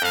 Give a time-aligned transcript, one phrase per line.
[0.00, 0.08] De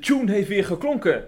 [0.00, 1.26] tune heeft weer geklonken.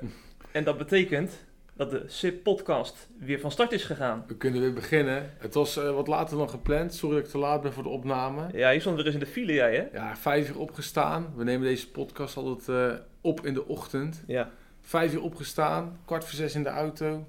[0.53, 1.45] En dat betekent
[1.89, 4.25] dat de SIP-podcast weer van start is gegaan.
[4.27, 5.31] We kunnen weer beginnen.
[5.39, 6.95] Het was eh, wat later dan gepland.
[6.95, 8.47] Sorry dat ik te laat ben voor de opname.
[8.53, 9.99] Ja, je stond weer eens in de file, jij hè?
[9.99, 11.33] Ja, vijf uur opgestaan.
[11.37, 14.23] We nemen deze podcast altijd eh, op in de ochtend.
[14.27, 14.51] Ja.
[14.81, 17.27] Vijf uur opgestaan, kwart voor zes in de auto.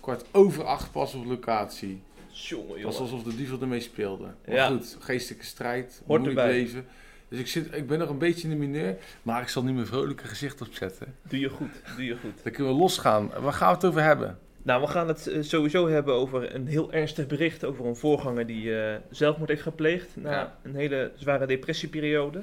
[0.00, 2.02] Kwart over acht pas op locatie.
[2.30, 4.24] Jongen, Het was alsof de dievel ermee speelde.
[4.46, 4.66] Maar Ja.
[4.66, 6.60] goed, geestelijke strijd, Hoort moeilijk erbij.
[6.62, 6.86] leven.
[7.28, 8.96] Dus ik, zit, ik ben nog een beetje in de mineur.
[9.22, 11.14] Maar ik zal nu mijn vrolijke gezicht opzetten.
[11.22, 12.42] Doe je goed, doe je goed.
[12.42, 13.30] Dan kunnen we losgaan.
[13.40, 14.38] Waar gaan we het over hebben?
[14.62, 18.46] Nou, we gaan het eh, sowieso hebben over een heel ernstig bericht over een voorganger
[18.46, 20.56] die eh, zelfmoord heeft gepleegd na Ja.
[20.62, 22.38] een hele zware depressieperiode.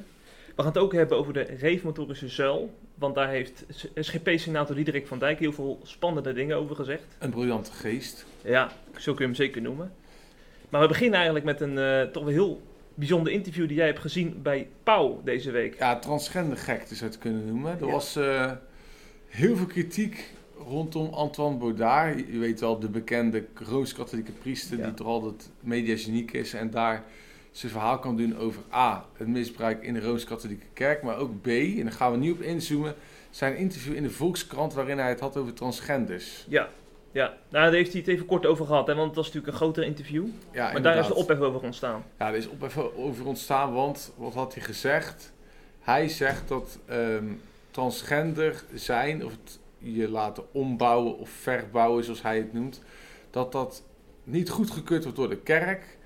[0.56, 5.20] We gaan het ook hebben over de reefmotorische zuil, want daar heeft SGP-senator Diederik van
[5.20, 7.04] Dijk heel veel spannende dingen over gezegd.
[7.20, 8.26] Een briljante geest.
[8.44, 9.92] Ja, zo kun je hem zeker noemen.
[10.70, 12.62] Maar we beginnen eigenlijk met een eh, toch wel heel
[12.96, 15.78] bijzonder interview die jij hebt gezien bij Pauw deze week.
[15.80, 17.72] Ja, transgender gekte zou je het kunnen noemen.
[17.80, 17.92] Er Ja.
[17.92, 18.52] was eh,
[19.28, 22.20] heel veel kritiek rondom Antoine Baudard.
[22.32, 24.84] Je weet wel, de bekende rooms-katholieke priester Ja.
[24.84, 27.04] die toch altijd mediageniek is en daar
[27.52, 31.48] zijn verhaal kan doen over A, het misbruik in de rooms-katholieke kerk, maar ook B,
[31.48, 32.96] en daar gaan we nu op inzoomen,
[33.30, 36.46] zijn interview in de Volkskrant waarin hij het had over transgenders.
[36.50, 36.70] Ja,
[37.14, 37.26] ja.
[37.26, 39.60] Nou, daar heeft hij het even kort over gehad, hè, want het was natuurlijk een
[39.60, 40.26] groter interview.
[40.52, 42.04] Ja, maar daar is de ophef over ontstaan.
[42.20, 45.34] Ja, er is op even over ontstaan, want wat had hij gezegd?
[45.80, 47.26] Hij zegt dat ehm,
[47.72, 52.82] transgender zijn, of het je laten ombouwen of verbouwen, zoals hij het noemt,
[53.30, 53.84] dat dat
[54.24, 55.98] niet goedgekeurd wordt door de kerk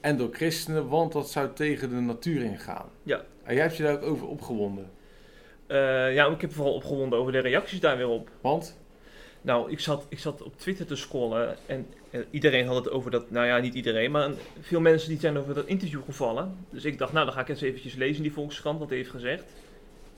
[0.00, 2.86] en door christenen, want dat zou tegen de natuur ingaan.
[3.02, 3.24] Ja.
[3.42, 4.90] En jij hebt je daar ook over opgewonden.
[5.66, 8.30] Eh, ja, ik heb vooral opgewonden over de reacties daar weer op.
[8.40, 8.78] Want?
[9.44, 13.10] Nou, ik zat, ik zat op Twitter te scrollen en eh, iedereen had het over
[13.10, 16.56] dat, nou ja, niet iedereen, maar veel mensen die zijn over dat interview gevallen.
[16.70, 19.10] Dus ik dacht, nou, dan ga ik eens eventjes lezen die Volkskrant wat hij heeft
[19.10, 19.44] gezegd.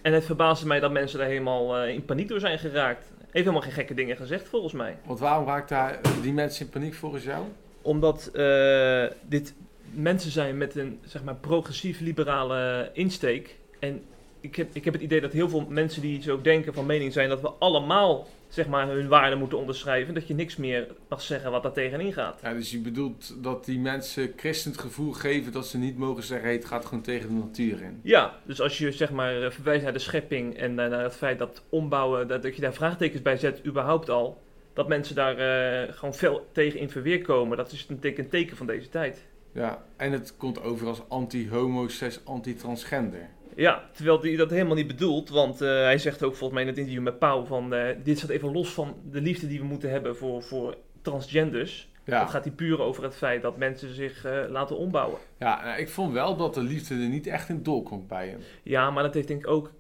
[0.03, 3.11] En het verbaasde mij dat mensen daar helemaal eh, in paniek door zijn geraakt.
[3.19, 4.97] Heeft helemaal geen gekke dingen gezegd, volgens mij.
[5.05, 7.45] Want waarom raakt daar die mensen in paniek volgens jou?
[7.83, 9.55] Omdat eh, dit
[9.91, 13.57] mensen zijn met een, zeg maar, progressief-liberale insteek.
[13.79, 14.03] En
[14.41, 17.13] ik heb, ik heb het idee dat heel veel mensen die zo denken van mening
[17.13, 20.15] zijn dat we allemaal, zeg maar, hun waarden moeten onderschrijven.
[20.15, 22.41] Dat je niks meer mag zeggen wat daar tegenin gaat.
[22.43, 26.23] Ja, dus je bedoelt dat die mensen christen het gevoel geven dat ze niet mogen
[26.23, 28.01] zeggen, hey, het gaat gewoon tegen de natuur in.
[28.03, 31.39] Ja, dus als je zeg maar eh, verwijst naar de schepping en naar het feit
[31.39, 35.93] dat ombouwen, dat, dat je daar vraagtekens bij zet, überhaupt al, dat mensen daar eh,
[35.95, 39.27] gewoon veel tegen in verweer komen, dat is een teken, een teken van deze tijd.
[39.53, 41.87] Ja, en het komt over als anti-homo,
[42.25, 43.29] anti-transgender.
[43.57, 46.69] Ja, terwijl hij dat helemaal niet bedoelt, want eh, hij zegt ook volgens mij in
[46.69, 49.65] het interview met Pauw van, eh, dit staat even los van de liefde die we
[49.65, 51.89] moeten hebben voor, voor transgenders.
[52.05, 55.19] Ja, Dat gaat hij puur over het feit dat mensen zich eh, laten ombouwen.
[55.39, 58.41] ja nou, ik vond wel dat de liefde er niet echt in doorkomt bij hem.
[58.63, 59.73] Ja, maar dat heeft denk ik ook.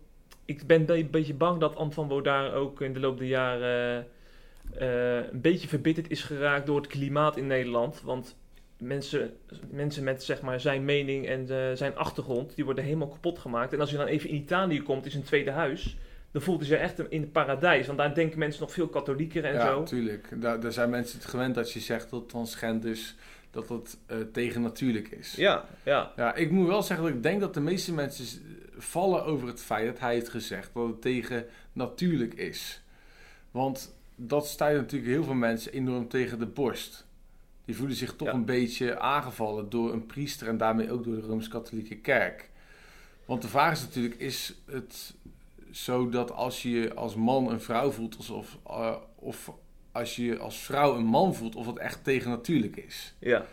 [0.44, 4.06] Ik ben een beetje bang dat Antoine Baudard ook in de loop der jaren
[4.74, 8.02] een beetje verbitterd is geraakt door het klimaat in Nederland.
[8.04, 8.36] Want
[8.78, 9.36] mensen,
[9.70, 13.72] mensen met zeg maar, zijn mening en eh, zijn achtergrond, die worden helemaal kapot gemaakt.
[13.72, 15.96] En als je dan even in Italië komt, is een tweede huis,
[16.30, 17.86] dan voelt hij zich echt in het paradijs.
[17.86, 19.78] Want daar denken mensen nog veel katholieker en ja, zo.
[19.78, 20.28] natuurlijk.
[20.40, 23.14] Daar, daar zijn mensen het gewend dat je zegt dat transgenders,
[23.50, 25.34] dat dat eh tegennatuurlijk is.
[25.36, 28.26] Ja, ja, Ja, ik moet wel zeggen dat ik denk dat de meeste mensen
[28.78, 32.82] vallen over het feit dat hij heeft gezegd dat het tegen natuurlijk is.
[33.50, 37.05] Want dat stuit natuurlijk heel veel mensen enorm tegen de borst.
[37.66, 38.34] Die voelen zich toch Ja.
[38.34, 42.50] een beetje aangevallen door een priester en daarmee ook door de Rooms-Katholieke Kerk.
[43.24, 45.14] Want de vraag is natuurlijk, is het
[45.70, 49.52] zo dat als je als man een vrouw voelt, alsof, eh, of
[49.92, 53.14] als je als vrouw een man voelt, of het echt tegennatuurlijk is?
[53.18, 53.44] ja.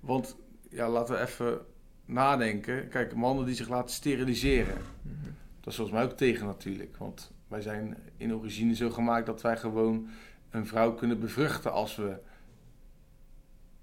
[0.00, 0.36] Want
[0.70, 1.58] ja, laten we even
[2.04, 2.88] nadenken.
[2.88, 4.76] Kijk, mannen die zich laten steriliseren.
[5.02, 5.24] Mhm.
[5.60, 6.96] Dat is volgens mij ook tegen natuurlijk.
[6.96, 10.08] Want wij zijn in origine zo gemaakt dat wij gewoon
[10.50, 12.16] een vrouw kunnen bevruchten als we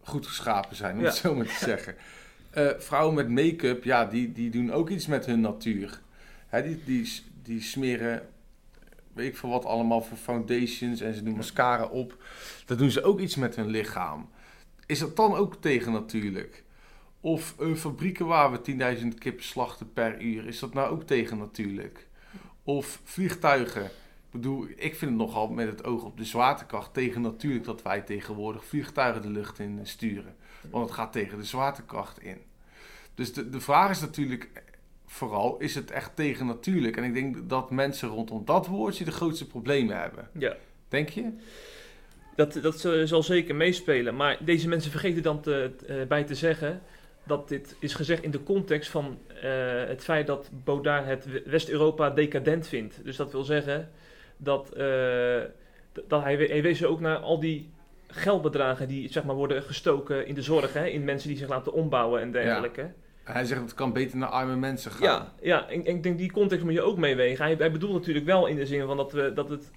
[0.03, 1.05] goed geschapen zijn, om Ja.
[1.07, 1.95] het zo maar te zeggen.
[2.49, 6.01] Eh, vrouwen met make-up, ja, die, die doen ook iets met hun natuur.
[6.47, 8.27] Hè, die, die, die smeren,
[9.13, 12.17] weet ik veel wat allemaal voor foundations en ze doen mascara op.
[12.65, 14.29] Dat doen ze ook iets met hun lichaam.
[14.85, 16.63] Is dat dan ook tegen natuurlijk?
[17.21, 21.37] Of eh, fabrieken waar we 10.000 kippen slachten per uur, is dat nou ook tegen
[21.37, 22.07] natuurlijk?
[22.63, 23.89] Of vliegtuigen.
[24.33, 27.81] Ik bedoel, ik vind het nogal met het oog op de zwaartekracht tegen natuurlijk dat
[27.81, 30.35] wij tegenwoordig vliegtuigen de lucht in sturen.
[30.69, 32.37] Want het gaat tegen de zwaartekracht in.
[33.15, 34.49] Dus de, de vraag is natuurlijk
[35.05, 36.97] vooral is het echt tegen natuurlijk.
[36.97, 40.29] En ik denk dat mensen rondom dat woordje de grootste problemen hebben.
[40.37, 40.55] Ja.
[40.87, 41.31] Denk je?
[42.35, 44.15] Dat, dat zal zeker meespelen.
[44.15, 46.81] Maar deze mensen vergeten dan te, eh, bij te zeggen
[47.23, 49.41] dat dit is gezegd in de context van eh,
[49.87, 53.03] het feit dat Baudard het West-Europa decadent vindt.
[53.03, 53.91] Dus dat wil zeggen
[54.43, 55.41] dat, uh,
[56.07, 57.69] dat hij, hij wees ook naar al die
[58.07, 61.73] geldbedragen die zeg maar, worden gestoken in de zorg, hè, in mensen die zich laten
[61.73, 62.81] ombouwen en dergelijke.
[62.81, 62.93] Ja.
[63.23, 65.03] Hij zegt dat het kan beter naar arme mensen gaan.
[65.07, 67.45] Ja, ja en, ik denk die context moet je ook meewegen.
[67.45, 69.71] Hij, hij bedoelt natuurlijk wel in de zin van dat, we, dat het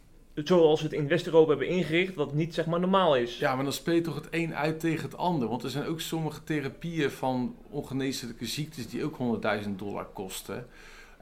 [0.45, 3.39] zoals we het in West-Europa hebben ingericht, dat niet zeg maar normaal is.
[3.39, 5.49] Ja, maar dan speel je toch het een uit tegen het ander.
[5.49, 9.19] Want er zijn ook sommige therapieën van ongeneeslijke ziektes die ook
[9.65, 10.67] 100.000 dollar kosten.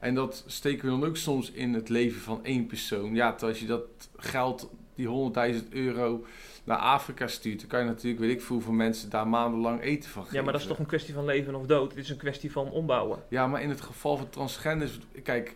[0.05, 3.15] En dat steken we dan ook soms in het leven van één persoon.
[3.15, 3.81] Ja, als je dat
[4.17, 5.31] geld, die
[5.61, 6.25] 100.000 euro,
[6.63, 10.09] naar Afrika stuurt, dan kan je natuurlijk, weet ik veel, voor mensen daar maandenlang eten
[10.09, 10.37] van geven.
[10.37, 11.89] Ja, maar dat is toch een kwestie van leven of dood?
[11.89, 13.19] Het is een kwestie van ombouwen.
[13.29, 15.55] Ja, maar in het geval van transgenders, kijk,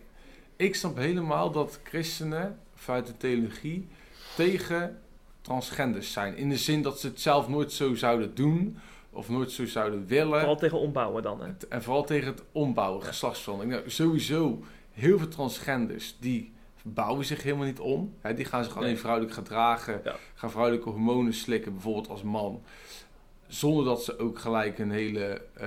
[0.56, 3.88] ik snap helemaal dat christenen vanuit de theologie
[4.36, 4.98] tegen
[5.40, 6.36] transgenders zijn.
[6.36, 8.78] In de zin dat ze het zelf nooit zo zouden doen
[9.10, 10.38] of nooit zo zouden willen.
[10.38, 11.50] Vooral tegen ombouwen dan, hè?
[11.68, 13.74] En vooral tegen het ombouwen, geslachtsverandering.
[13.74, 16.52] Nou, sowieso, heel veel transgenders die
[16.82, 18.14] bouwen zich helemaal niet om.
[18.20, 20.16] Hè, die gaan zich alleen vrouwelijk gedragen, ja.
[20.34, 22.62] gaan vrouwelijke hormonen slikken, bijvoorbeeld als man.
[23.46, 25.66] Zonder dat ze ook gelijk een hele uh,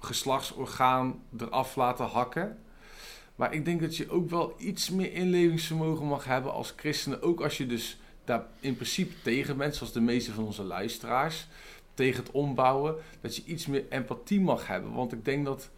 [0.00, 2.58] geslachtsorgaan eraf laten hakken.
[3.36, 7.22] Maar ik denk dat je ook wel iets meer inlevingsvermogen mag hebben als christenen.
[7.22, 11.46] Ook als je dus daar in principe tegen bent, zoals de meeste van onze luisteraars.
[11.98, 12.94] Tegen het ombouwen.
[13.20, 14.92] Dat je iets meer empathie mag hebben.
[14.92, 15.70] Want ik denk dat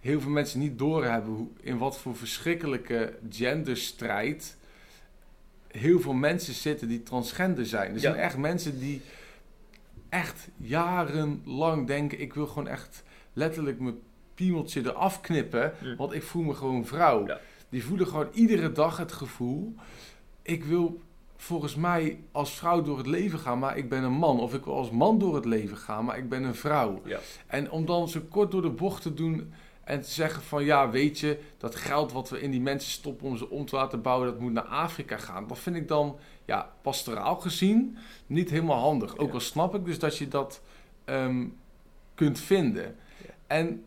[0.00, 4.56] heel veel mensen niet doorhebben hoe, in wat voor verschrikkelijke genderstrijd
[5.68, 7.94] heel veel mensen zitten die transgender zijn.
[7.94, 9.00] Er zijn echt mensen die
[10.08, 13.02] echt jarenlang denken: ik wil gewoon echt
[13.32, 14.00] letterlijk mijn
[14.34, 17.26] piemeltje eraf knippen, want ik voel me gewoon vrouw.
[17.68, 19.74] Die voelen gewoon iedere dag het gevoel:
[20.42, 21.00] ik wil
[21.42, 24.40] volgens mij als vrouw door het leven gaan, maar ik ben een man.
[24.40, 27.00] Of ik wil als man door het leven gaan, maar ik ben een vrouw.
[27.04, 27.18] Ja.
[27.46, 29.52] En om dan zo kort door de bocht te doen
[29.84, 33.26] en te zeggen van ja, weet je, dat geld wat we in die mensen stoppen
[33.26, 35.46] om ze om te laten bouwen, dat moet naar Afrika gaan.
[35.46, 37.96] Dat vind ik dan, ja, pastoraal gezien
[38.26, 39.16] niet helemaal handig.
[39.16, 40.62] Ook al snap ik dus dat je dat
[41.04, 41.56] um,
[42.14, 42.96] kunt vinden.
[43.46, 43.84] En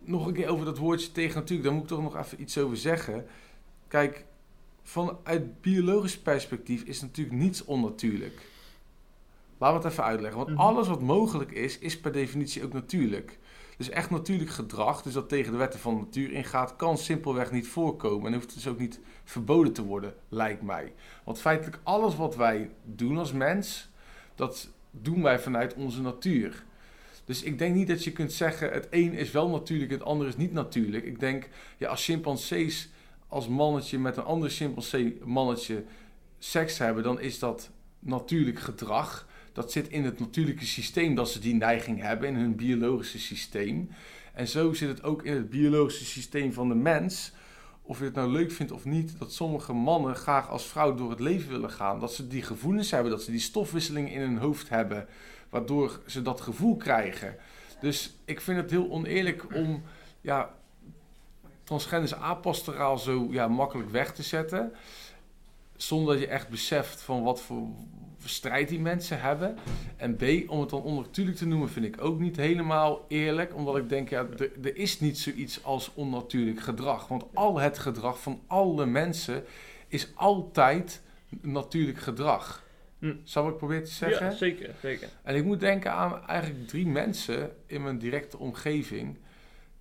[0.00, 2.58] nog een keer over dat woordje tegen natuurlijk, daar moet ik toch nog even iets
[2.58, 3.26] over zeggen.
[3.88, 4.24] Kijk,
[4.88, 8.40] vanuit biologisch perspectief is natuurlijk niets onnatuurlijk.
[9.58, 10.44] Laten we het even uitleggen.
[10.44, 13.38] Want alles wat mogelijk is, is per definitie ook natuurlijk.
[13.76, 17.50] Dus echt natuurlijk gedrag, dus dat tegen de wetten van de natuur ingaat, kan simpelweg
[17.50, 18.26] niet voorkomen.
[18.26, 20.92] En hoeft dus ook niet verboden te worden, lijkt mij.
[21.24, 23.88] Want feitelijk alles wat wij doen als mens,
[24.34, 26.64] dat doen wij vanuit onze natuur.
[27.24, 30.26] Dus ik denk niet dat je kunt zeggen, het een is wel natuurlijk, het ander
[30.26, 31.04] is niet natuurlijk.
[31.04, 32.90] Ik denk, ja, als chimpansees
[33.28, 35.84] als mannetje met een ander chimpansee mannetje
[36.38, 39.26] seks hebben, dan is dat natuurlijk gedrag.
[39.52, 43.90] Dat zit in het natuurlijke systeem dat ze die neiging hebben, in hun biologische systeem.
[44.34, 47.32] En zo zit het ook in het biologische systeem van de mens.
[47.82, 51.10] Of je het nou leuk vindt of niet, dat sommige mannen graag als vrouw door
[51.10, 52.00] het leven willen gaan.
[52.00, 55.06] Dat ze die gevoelens hebben, dat ze die stofwisseling in hun hoofd hebben,
[55.48, 57.36] waardoor ze dat gevoel krijgen.
[57.80, 59.82] Dus ik vind het heel oneerlijk om
[60.20, 60.54] ja,
[61.68, 64.72] transgenders apastoraal zo ja, makkelijk weg te zetten.
[65.76, 67.66] Zonder dat je echt beseft van wat voor
[68.24, 69.56] strijd die mensen hebben.
[69.96, 73.54] En B, om het dan onnatuurlijk te noemen, vind ik ook niet helemaal eerlijk.
[73.54, 74.26] Omdat ik denk, ja,
[74.62, 77.08] er is niet zoiets als onnatuurlijk gedrag.
[77.08, 79.44] Want al het gedrag van alle mensen
[79.88, 81.02] is altijd
[81.40, 82.64] natuurlijk gedrag.
[82.98, 83.14] Hm.
[83.24, 84.26] Zal ik proberen te zeggen?
[84.26, 85.08] Ja, zeker, zeker.
[85.22, 89.18] En ik moet denken aan eigenlijk drie mensen in mijn directe omgeving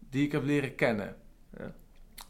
[0.10, 1.16] die ik heb leren kennen.
[1.58, 1.74] Ja.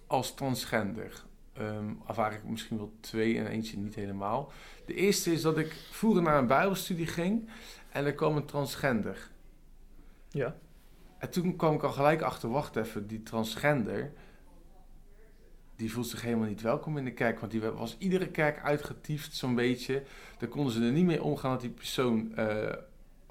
[0.07, 1.25] Als transgender.
[1.59, 4.51] Um, of eigenlijk misschien wel twee en eentje niet helemaal.
[4.85, 7.49] De eerste is dat ik vroeger naar een bijbelstudie ging
[7.91, 9.29] en er kwam een transgender.
[10.29, 10.55] Ja.
[11.17, 14.11] En toen kwam ik al gelijk achter, wacht even, die transgender,
[15.75, 17.39] die voelt zich helemaal niet welkom in de kerk.
[17.39, 20.03] Want die was iedere kerk uitgetiefd zo'n beetje.
[20.37, 22.73] Daar konden ze er niet mee omgaan dat die persoon uh,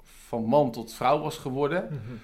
[0.01, 1.87] van man tot vrouw was geworden.
[1.91, 2.19] Mm -hmm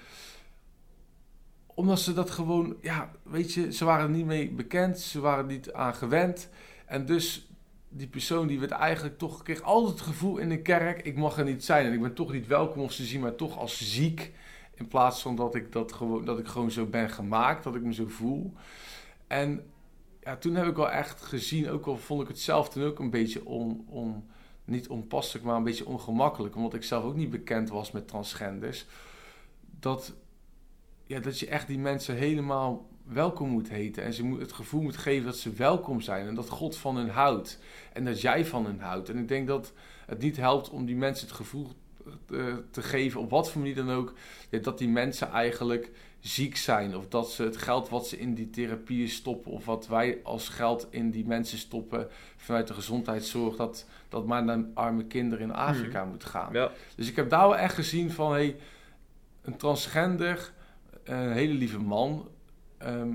[1.74, 5.72] omdat ze dat gewoon, ja, weet je, ze waren niet mee bekend, ze waren niet
[5.72, 6.48] aan gewend.
[6.86, 7.48] En dus
[7.88, 11.38] die persoon die werd eigenlijk toch, kreeg altijd het gevoel in de kerk, ik mag
[11.38, 13.92] er niet zijn en ik ben toch niet welkom of ze zien mij toch als
[13.92, 14.32] ziek.
[14.74, 17.82] In plaats van dat ik, dat gewoon, dat ik gewoon zo ben gemaakt, dat ik
[17.82, 18.52] me zo voel.
[19.26, 19.64] En
[20.20, 22.98] ja, toen heb ik wel echt gezien, ook al vond ik het zelf toen ook
[22.98, 24.24] een beetje on, on,
[24.64, 26.56] niet onpasselijk, maar een beetje ongemakkelijk.
[26.56, 28.86] Omdat ik zelf ook niet bekend was met transgenders.
[29.80, 30.14] Dat
[31.06, 34.02] ja, dat je echt die mensen helemaal welkom moet heten.
[34.02, 36.26] En ze moet het gevoel moet geven dat ze welkom zijn.
[36.26, 37.58] En dat God van hen houdt.
[37.92, 39.08] En dat jij van hen houdt.
[39.08, 39.72] En ik denk dat
[40.06, 41.68] het niet helpt om die mensen het gevoel
[42.26, 44.12] te, te geven, op wat voor manier dan ook,
[44.62, 46.96] dat die mensen eigenlijk ziek zijn.
[46.96, 50.48] Of dat ze het geld wat ze in die therapieën stoppen, of wat wij als
[50.48, 55.54] geld in die mensen stoppen vanuit de gezondheidszorg, dat, dat maar naar arme kinderen in
[55.54, 56.10] Afrika hmm.
[56.10, 56.52] moet gaan.
[56.52, 56.70] Ja.
[56.96, 58.56] Dus ik heb daar wel echt gezien van, hey,
[59.42, 60.52] een transgender,
[61.04, 62.28] een hele lieve man,
[62.78, 63.12] ehm,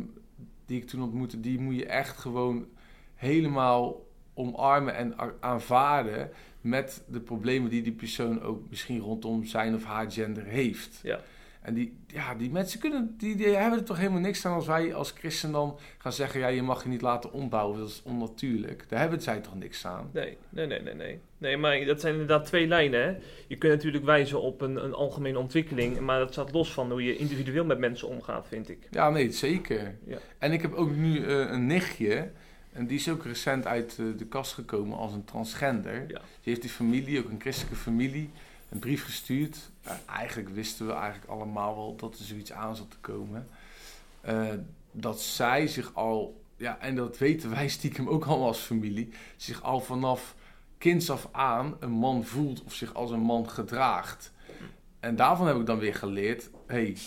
[0.66, 2.68] die ik toen ontmoette, die moet je echt gewoon
[3.16, 6.30] helemaal omarmen en aanvaarden
[6.62, 11.00] met de problemen die die persoon ook misschien rondom zijn of haar gender heeft.
[11.04, 11.20] Ja.
[11.62, 14.66] En die, ja, die mensen kunnen, die, die hebben er toch helemaal niks aan als
[14.66, 18.02] wij als christen dan gaan zeggen, ja, je mag je niet laten ombouwen, dat is
[18.04, 18.86] onnatuurlijk.
[18.90, 20.10] Daar hebben zij toch niks aan?
[20.14, 21.20] Nee, nee, nee, nee, nee.
[21.38, 23.02] Nee, maar dat zijn inderdaad twee lijnen.
[23.02, 23.16] Hè?
[23.48, 27.04] Je kunt natuurlijk wijzen op een, een algemene ontwikkeling, maar dat staat los van hoe
[27.04, 28.88] je individueel met mensen omgaat, vind ik.
[28.92, 29.96] Ja, nee, zeker.
[30.06, 30.18] Ja.
[30.38, 32.30] En ik heb ook nu uh, een nichtje,
[32.72, 35.94] en die is ook recent uit uh, de kast gekomen als een transgender.
[35.94, 36.20] Ja.
[36.20, 38.30] Die heeft die familie, ook een christelijke familie,
[38.70, 39.70] een brief gestuurd.
[39.90, 43.48] Uh, eigenlijk wisten we eigenlijk allemaal wel dat er zoiets aan zat te komen.
[44.30, 44.48] Uh,
[44.92, 49.64] dat zij zich al, ja, en dat weten wij stiekem ook allemaal als familie, zich
[49.64, 50.36] al vanaf
[50.78, 54.32] kinds af aan een man voelt of zich als een man gedraagt.
[55.00, 56.98] En daarvan heb ik dan weer geleerd, hey,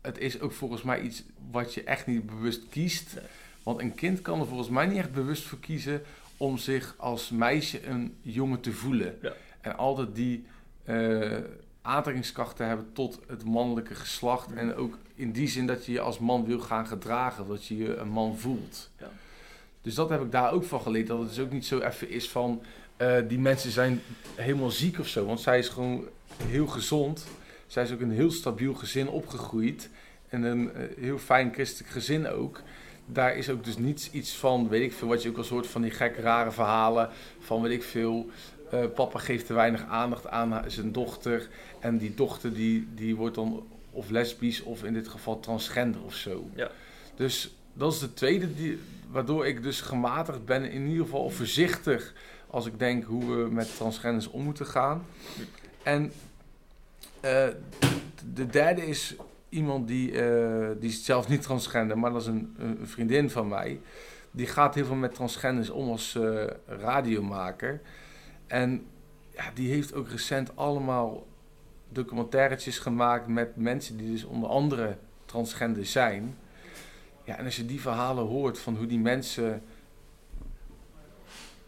[0.00, 3.16] het is ook volgens mij iets wat je echt niet bewust kiest.
[3.62, 6.02] Want een kind kan er volgens mij niet echt bewust voor kiezen
[6.36, 9.18] om zich als meisje een jongen te voelen.
[9.22, 9.32] Ja.
[9.60, 10.46] En altijd die
[10.84, 11.38] uh,
[11.82, 14.52] aantrekkingskracht te hebben tot het mannelijke geslacht.
[14.52, 17.76] En ook in die zin dat je je als man wil gaan gedragen, dat je
[17.76, 18.90] je een man voelt.
[18.98, 19.10] Ja.
[19.82, 21.06] Dus dat heb ik daar ook van geleerd.
[21.06, 22.62] Dat het dus ook niet zo even is van
[22.98, 24.00] uh, die mensen zijn
[24.34, 25.24] helemaal ziek of zo.
[25.24, 26.04] Want zij is gewoon
[26.42, 27.26] heel gezond.
[27.66, 29.90] Zij is ook een heel stabiel gezin opgegroeid.
[30.28, 32.62] En een uh, heel fijn christelijk gezin ook
[33.06, 35.66] daar is ook dus niets iets van, weet ik veel, wat je ook al soort
[35.66, 37.10] van die gekke rare verhalen
[37.40, 38.30] van, weet ik veel,
[38.74, 41.48] uh, papa geeft te weinig aandacht aan zijn dochter
[41.80, 46.14] en die dochter die, die wordt dan of lesbisch of in dit geval transgender of
[46.14, 46.50] zo.
[46.54, 46.70] Ja.
[47.14, 48.78] Dus dat is de tweede, die,
[49.10, 52.14] waardoor ik dus gematigd ben, in ieder geval voorzichtig
[52.46, 55.04] als ik denk hoe we met transgenders om moeten gaan.
[55.82, 56.12] En
[57.24, 57.46] uh,
[58.34, 59.16] de derde is
[59.48, 63.48] iemand die, uh, die is zelf niet transgender, maar dat is een, een, vriendin van
[63.48, 63.80] mij.
[64.30, 67.80] Die gaat heel veel met transgenders om als uh, radiomaker.
[68.52, 68.86] En
[69.30, 71.26] ja, die heeft ook recent allemaal
[71.88, 76.36] documentairetjes gemaakt met mensen die dus onder andere transgender zijn.
[77.24, 79.62] Ja, en als je die verhalen hoort van hoe die mensen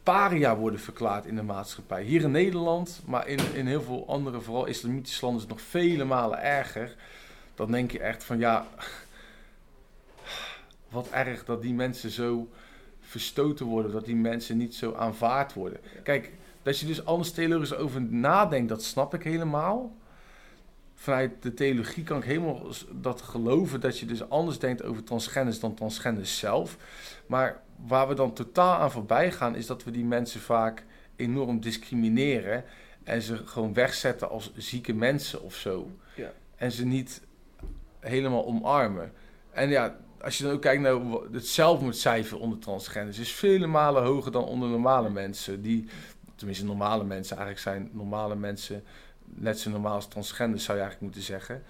[0.03, 2.03] paria worden verklaard in de maatschappij.
[2.03, 5.67] Hier in Nederland, maar in, in heel veel andere, vooral islamitische landen, is het nog
[5.69, 6.97] vele malen erger
[7.55, 8.67] dan denk je echt van ja,
[10.89, 12.49] wat erg dat die mensen zo
[13.01, 15.81] verstoten worden, dat die mensen niet zo aanvaard worden.
[16.03, 16.33] Kijk,
[16.65, 19.97] dat je dus anders theologisch over nadenkt, dat snap ik helemaal.
[20.95, 25.61] Vanuit de theologie kan ik helemaal dat geloven dat je dus anders denkt over transgenders
[25.61, 26.77] dan transgenders zelf.
[27.27, 30.85] Maar waar we dan totaal aan voorbij gaan, is dat we die mensen vaak
[31.17, 32.65] enorm discrimineren
[33.03, 35.91] en ze gewoon wegzetten als zieke mensen of zo.
[36.17, 36.33] Ja.
[36.57, 37.23] En ze niet
[38.01, 39.13] helemaal omarmen.
[39.51, 41.01] En ja, als je dan ook kijkt naar
[41.33, 45.63] het zelfmoordcijfer onder transgenders, is vele malen hoger dan onder normale mensen.
[45.63, 45.89] Die,
[46.35, 48.85] tenminste, normale mensen eigenlijk zijn normale mensen
[49.25, 51.63] net zo normaal als transgenders, zou je eigenlijk moeten zeggen.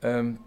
[0.00, 0.40] Um,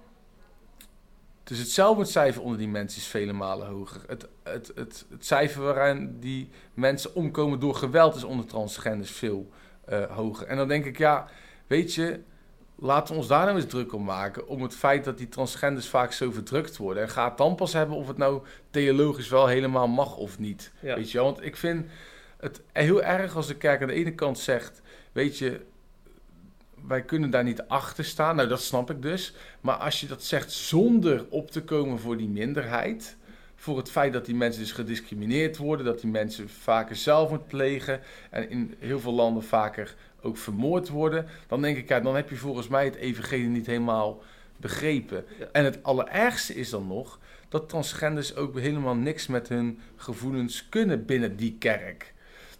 [1.45, 4.01] dus het zelfmoordcijfer onder die mensen is vele malen hoger.
[4.07, 9.49] Het, het, het, het cijfer waarin die mensen omkomen door geweld is onder transgenders veel
[9.89, 10.47] uh, hoger.
[10.47, 11.27] En dan denk ik, ja,
[11.67, 12.19] weet je,
[12.75, 14.47] laten we ons daar nou eens druk om maken.
[14.47, 17.03] Om het feit dat die transgenders vaak zo verdrukt worden.
[17.03, 20.71] En ga het dan pas hebben of het nou theologisch wel helemaal mag of niet.
[20.79, 21.85] Weet je Want ik vind
[22.45, 24.81] het heel erg als de kerk aan de ene kant zegt...
[25.11, 25.61] Weet je,
[26.87, 28.35] wij kunnen daar niet achter staan.
[28.35, 29.33] Nou, dat snap ik dus.
[29.61, 33.17] Maar als je dat zegt zonder op te komen voor die minderheid...
[33.57, 37.47] Voor het feit dat die mensen dus gediscrimineerd worden, dat die mensen vaker zelf moeten
[37.47, 42.15] plegen en in heel veel landen vaker ook vermoord worden, dan denk ik, ja, dan
[42.15, 44.23] heb je volgens mij het evangelie niet helemaal
[44.57, 45.25] begrepen.
[45.51, 51.05] En het allerergste is dan nog dat transgenders ook helemaal niks met hun gevoelens kunnen
[51.05, 52.13] binnen die kerk.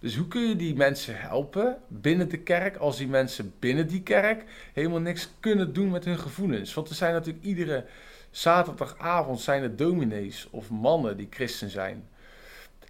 [0.06, 4.02] Dus hoe kun je die mensen helpen binnen de kerk als die mensen binnen die
[4.02, 4.44] kerk
[4.74, 6.74] helemaal niks kunnen doen met hun gevoelens?
[6.74, 7.86] Want er zijn natuurlijk iedere
[8.32, 12.08] zaterdagavond zijn er dominees of mannen die christen zijn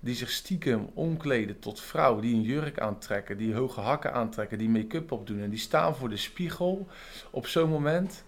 [0.02, 4.70] die zich stiekem omkleden tot vrouw, die een jurk aantrekken, die hoge hakken aantrekken, die
[4.70, 5.42] make-up opdoen.
[5.42, 6.88] En die staan voor de spiegel
[7.32, 8.24] op zo'n moment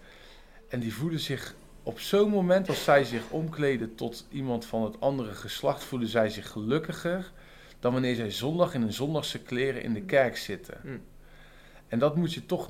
[0.70, 5.01] en die voelen zich op zo'n moment als zij zich omkleden tot iemand van het
[5.01, 7.32] andere geslacht, voelen zij zich gelukkiger
[7.79, 10.77] dan wanneer zij zondag in hun zondagse kleren in de kerk zitten.
[10.81, 10.98] Hm.
[11.88, 12.69] En dat moet je toch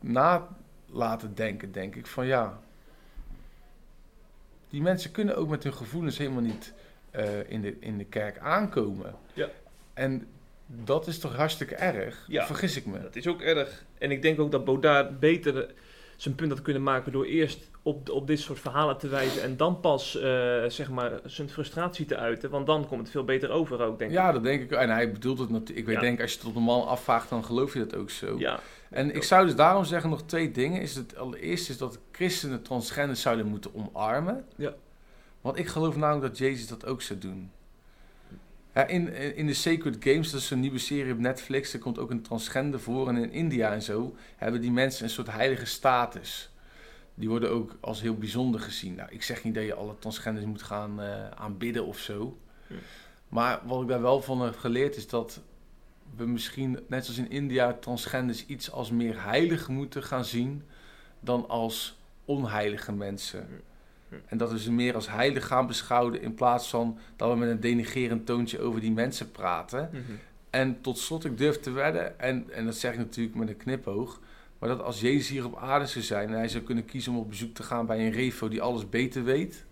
[0.00, 0.48] na
[0.86, 2.60] laten denken, denk ik, van ja,
[4.68, 6.72] die mensen kunnen ook met hun gevoelens helemaal niet
[7.10, 9.14] eh, in, de, in de kerk aankomen.
[9.32, 9.48] Ja.
[9.94, 10.28] En
[10.66, 12.24] dat is toch hartstikke erg?
[12.28, 12.46] Ja.
[12.46, 13.00] Vergis ik me?
[13.00, 13.84] Dat is ook erg.
[13.98, 15.74] En ik denk ook dat Baudard beter
[16.16, 19.56] zijn punt had kunnen maken door eerst op, op dit soort verhalen te wijzen en
[19.56, 20.22] dan pas eh,
[20.68, 22.50] zeg maar zijn frustratie te uiten.
[22.50, 24.70] Want dan komt het veel beter over ook, denk Ja, dat denk ik.
[24.70, 25.78] En hij bedoelt het natuurlijk.
[25.78, 26.00] Ik weet, Ja.
[26.00, 28.34] denk, als je het op de man afvraagt, dan geloof je dat ook zo.
[28.34, 28.38] ik.
[28.40, 30.80] Ja, En ik zou dus daarom zeggen nog twee dingen.
[30.80, 34.44] Is het allereerst is dat christenen transgenders zouden moeten omarmen.
[34.56, 34.74] Ja.
[35.40, 37.50] Want ik geloof namelijk dat Jezus dat ook zou doen.
[38.76, 41.98] Ja, in, in de Sacred Games, dat is zo'n nieuwe serie op Netflix, er komt
[41.98, 43.08] ook een transgender voor.
[43.08, 46.50] En in India en zo hebben die mensen een soort heilige status.
[47.14, 48.94] Die worden ook als heel bijzonder gezien.
[48.94, 52.38] Nou, ik zeg niet dat je alle transgenders moet gaan eh, aanbidden of zo.
[52.66, 52.74] Hm.
[53.28, 55.40] Maar wat ik daar wel van heb geleerd is dat
[56.16, 60.62] we misschien, net zoals in India, transgenders iets als meer heilig moeten gaan zien
[61.20, 63.48] dan als onheilige mensen.
[64.26, 67.48] En dat we ze meer als heilig gaan beschouwen in plaats van dat we met
[67.48, 69.88] een denigerend toontje over die mensen praten.
[69.92, 70.02] Mhm.
[70.50, 73.56] En tot slot, ik durf te wedden, en, en dat zeg ik natuurlijk met een
[73.56, 74.20] knipoog,
[74.58, 77.18] maar dat als Jezus hier op aarde zou zijn en hij zou kunnen kiezen om
[77.18, 79.64] op bezoek te gaan bij een refo die alles beter weet,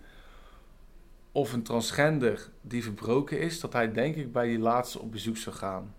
[1.33, 5.37] of een transgender die verbroken is, dat hij denk ik bij die laatste op bezoek
[5.37, 5.95] zou gaan.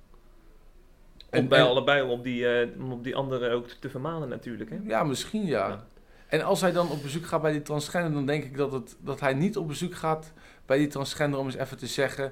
[1.32, 4.70] Om bij allebei om op die, eh, om op die anderen ook te vermanen natuurlijk.
[4.70, 4.78] Hè?
[4.84, 5.68] Ja, misschien ja.
[5.68, 5.86] Ja.
[6.28, 8.96] En als hij dan op bezoek gaat bij die transgender, dan denk ik dat, het,
[9.00, 10.34] dat hij niet op bezoek gaat
[10.66, 12.32] bij die transgender om eens even te zeggen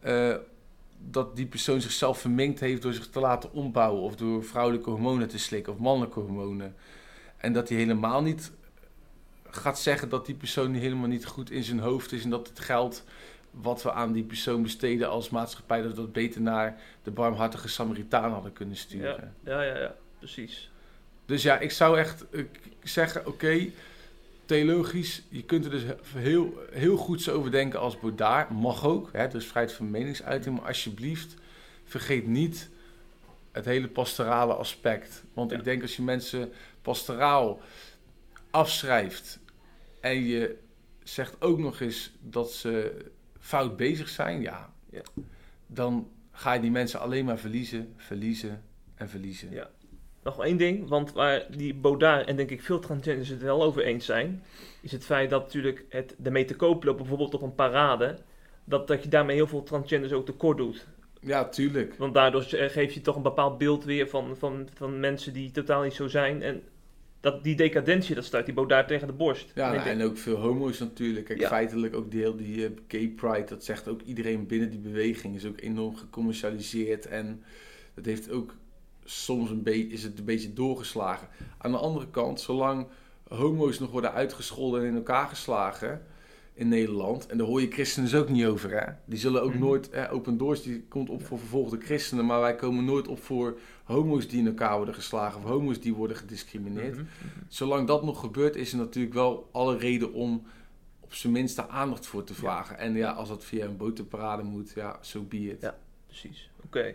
[0.00, 0.34] eh,
[0.98, 5.28] dat die persoon zichzelf verminkt heeft door zich te laten ombouwen of door vrouwelijke hormonen
[5.28, 6.74] te slikken of mannelijke hormonen.
[7.36, 8.52] En dat hij helemaal niet
[9.50, 12.60] gaat zeggen dat die persoon helemaal niet goed in zijn hoofd is en dat het
[12.60, 13.04] geld
[13.50, 17.68] wat we aan die persoon besteden als maatschappij, dat we dat beter naar de barmhartige
[17.68, 19.34] Samaritaan hadden kunnen sturen.
[19.44, 20.70] Ja, ja, ja, precies.
[21.30, 22.24] Dus ja, ik zou echt
[22.82, 23.66] zeggen, oké,
[24.44, 25.82] theologisch, je kunt er dus
[26.14, 28.50] heel, heel goed zo over denken als Baudard.
[28.50, 30.56] Mag ook, hè, dus vrijheid van meningsuiting.
[30.58, 31.34] Maar alsjeblieft,
[31.84, 32.68] vergeet niet
[33.52, 35.22] het hele pastorale aspect.
[35.34, 35.56] Want Ja.
[35.58, 37.60] ik denk als je mensen pastoraal
[38.50, 39.38] afschrijft
[40.00, 40.56] en je
[41.02, 43.04] zegt ook nog eens dat ze
[43.40, 45.02] fout bezig zijn, ja, Ja.
[45.66, 48.62] dan ga je die mensen alleen maar verliezen, verliezen
[48.94, 49.50] en verliezen.
[49.50, 49.70] Ja.
[50.22, 53.62] Nog wel één ding, want waar die Baudard en denk ik veel transgenders het wel
[53.62, 54.42] over eens zijn,
[54.80, 58.18] is het feit dat natuurlijk het ermee te koop lopen, bijvoorbeeld op een parade,
[58.64, 60.86] dat, dat je daarmee heel veel transgenders ook tekort doet.
[61.20, 61.94] Ja, tuurlijk.
[61.94, 65.82] Want daardoor geef je toch een bepaald beeld weer van, van, van mensen die totaal
[65.82, 66.42] niet zo zijn.
[66.42, 66.62] En
[67.20, 69.52] dat, die decadentie, dat stuit die Baudard tegen de borst.
[69.54, 71.26] Ja, En nou, ook veel homo's natuurlijk.
[71.26, 71.48] Kijk, Ja.
[71.48, 75.46] feitelijk ook deel die eh, gay pride, dat zegt ook iedereen binnen die beweging, is
[75.46, 77.42] ook enorm gecommercialiseerd en
[77.94, 78.54] dat heeft ook
[79.10, 81.28] soms een beetje, is het een beetje doorgeslagen.
[81.58, 82.86] Aan de andere kant, zolang
[83.28, 86.02] homo's nog worden uitgescholden en in elkaar geslagen
[86.52, 88.92] in Nederland, en daar hoor je christenen dus ook niet over, hè.
[89.04, 89.58] Die zullen ook Mhm.
[89.60, 93.58] nooit, Open Doors die komt op voor vervolgde christenen, maar wij komen nooit op voor
[93.84, 97.04] homo's die in elkaar worden geslagen of homo's die worden gediscrimineerd Mhm.
[97.48, 100.42] zolang dat nog gebeurt, is er natuurlijk wel alle reden om
[101.00, 102.78] op zijn minst daar aandacht voor te vragen.
[102.78, 105.60] En ja, als dat via een botenparade moet, ja, zo so be it.
[105.60, 105.78] Ja.
[106.06, 106.94] Precies, oké.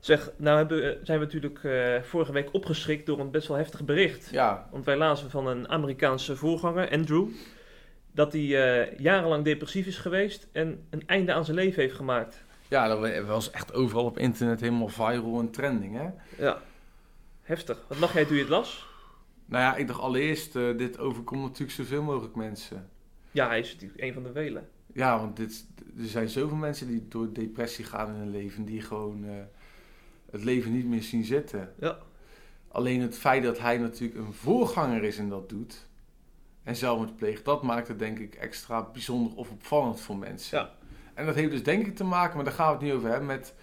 [0.00, 3.84] Zeg, nou hebben, zijn we natuurlijk eh, vorige week opgeschrikt door een best wel heftig
[3.84, 4.28] bericht.
[4.30, 7.28] Ja, Want wij lazen van een Amerikaanse voorganger, Andrew,
[8.12, 12.44] dat hij eh, jarenlang depressief is geweest en een einde aan zijn leven heeft gemaakt.
[12.68, 16.08] ja dat was echt overal op internet helemaal viral en trending, hè.
[16.44, 16.62] Ja,
[17.42, 17.84] heftig.
[17.88, 18.86] Wat dacht jij toen je het las?
[19.46, 22.88] Nou ja, ik dacht allereerst, eh, dit overkomt natuurlijk zoveel mogelijk mensen.
[23.30, 24.68] Ja, hij is natuurlijk een van de velen.
[24.92, 25.66] Ja, want dit,
[25.98, 29.24] er zijn zoveel mensen die door depressie gaan in hun leven, die gewoon
[30.30, 31.74] het leven niet meer zien zitten.
[31.78, 31.98] Ja.
[32.68, 35.86] Alleen het feit dat hij natuurlijk een voorganger is en dat doet,
[36.62, 40.58] en zelfmoord pleegt, dat maakt het denk ik extra bijzonder of opvallend voor mensen.
[40.58, 40.70] Ja.
[41.14, 43.08] En dat heeft dus denk ik te maken, maar daar gaan we het niet over
[43.08, 43.54] hebben, met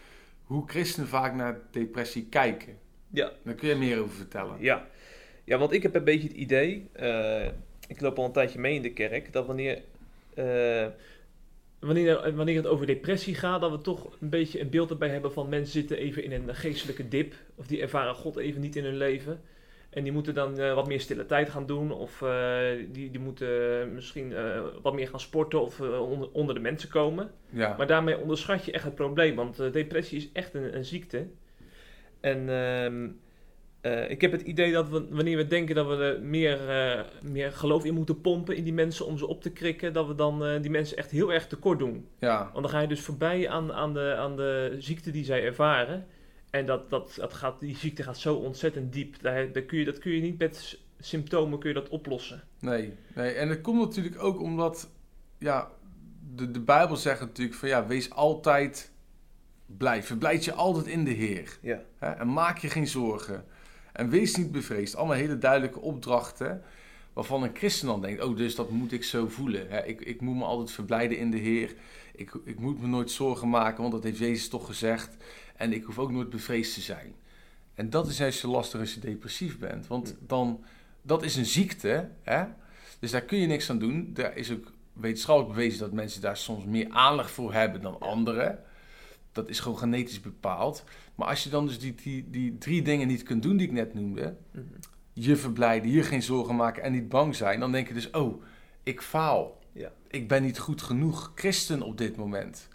[0.44, 2.78] hoe christenen vaak naar depressie kijken.
[3.10, 3.32] Ja.
[3.44, 4.56] Daar kun je meer over vertellen.
[4.60, 4.88] Ja.
[5.44, 7.46] ja, want ik heb een beetje het idee, eh,
[7.88, 9.82] ik loop al een tijdje mee in de kerk, dat wanneer,
[10.34, 10.88] eh,
[11.86, 15.34] wanneer, wanneer het over depressie gaat, dat we toch een beetje een beeld erbij hebben
[15.34, 18.84] van mensen zitten even in een geestelijke dip, of die ervaren God even niet in
[18.84, 19.42] hun leven.
[19.90, 23.20] En die moeten dan eh, wat meer stille tijd gaan doen, of eh, die, die
[23.20, 27.32] moeten misschien eh, wat meer gaan sporten of onder, onder de mensen komen.
[27.50, 27.76] Ja.
[27.78, 31.28] Maar daarmee onderschat je echt het probleem, want depressie is echt een, een ziekte.
[32.20, 32.50] En
[33.86, 37.04] eh, ik heb het idee dat we, wanneer we denken dat we er meer, eh,
[37.22, 40.16] meer geloof in moeten pompen in die mensen om ze op te krikken, dat we
[40.16, 42.08] dan eh, die mensen echt heel erg tekort doen.
[42.20, 45.44] Ja, Want dan ga je dus voorbij aan, aan, de, aan de ziekte die zij
[45.44, 46.06] ervaren.
[46.50, 49.22] En dat, dat, dat gaat, die ziekte gaat zo ontzettend diep.
[49.22, 52.44] Daar, daar kun je, dat kun je niet met symptomen kun je dat oplossen.
[52.60, 53.32] nee, nee.
[53.32, 54.90] En het komt natuurlijk ook omdat,
[55.38, 55.72] ja,
[56.36, 58.92] de, de Bijbel zegt natuurlijk van, ja, wees altijd
[59.66, 60.04] blij.
[60.04, 61.58] Verblijd je altijd in de Heer.
[61.62, 61.82] Ja.
[61.98, 62.10] Hè?
[62.10, 63.46] En maak je geen zorgen.
[63.96, 64.96] En wees niet bevreesd.
[64.96, 66.64] Allemaal hele duidelijke opdrachten.
[67.14, 69.70] Waarvan een christen dan denkt: oh, dus dat moet ik zo voelen.
[69.70, 69.86] Hè?
[69.86, 71.76] Ik, ik moet me altijd verblijden in de Heer.
[72.16, 75.16] Ik, ik moet me nooit zorgen maken, want dat heeft Jezus toch gezegd.
[75.56, 77.16] En ik hoef ook nooit bevreesd te zijn.
[77.74, 79.88] En dat is juist zo lastig als je depressief bent.
[79.88, 80.64] Want dan,
[81.02, 82.10] dat is een ziekte.
[82.24, 82.44] Hè?
[83.00, 84.10] Dus daar kun je niks aan doen.
[84.14, 88.64] Daar is ook wetenschappelijk bewezen dat mensen daar soms meer aandacht voor hebben dan anderen.
[89.36, 90.84] Dat is gewoon genetisch bepaald.
[91.16, 93.74] Maar als je dan dus die, die, die drie dingen niet kunt doen die ik
[93.74, 94.64] net noemde, Mhm.
[95.14, 98.42] je verblijden, je geen zorgen maken en niet bang zijn, dan denk je dus, oh,
[98.84, 99.60] ik faal.
[99.72, 99.92] Ja.
[100.08, 102.68] Ik ben niet goed genoeg christen op dit moment.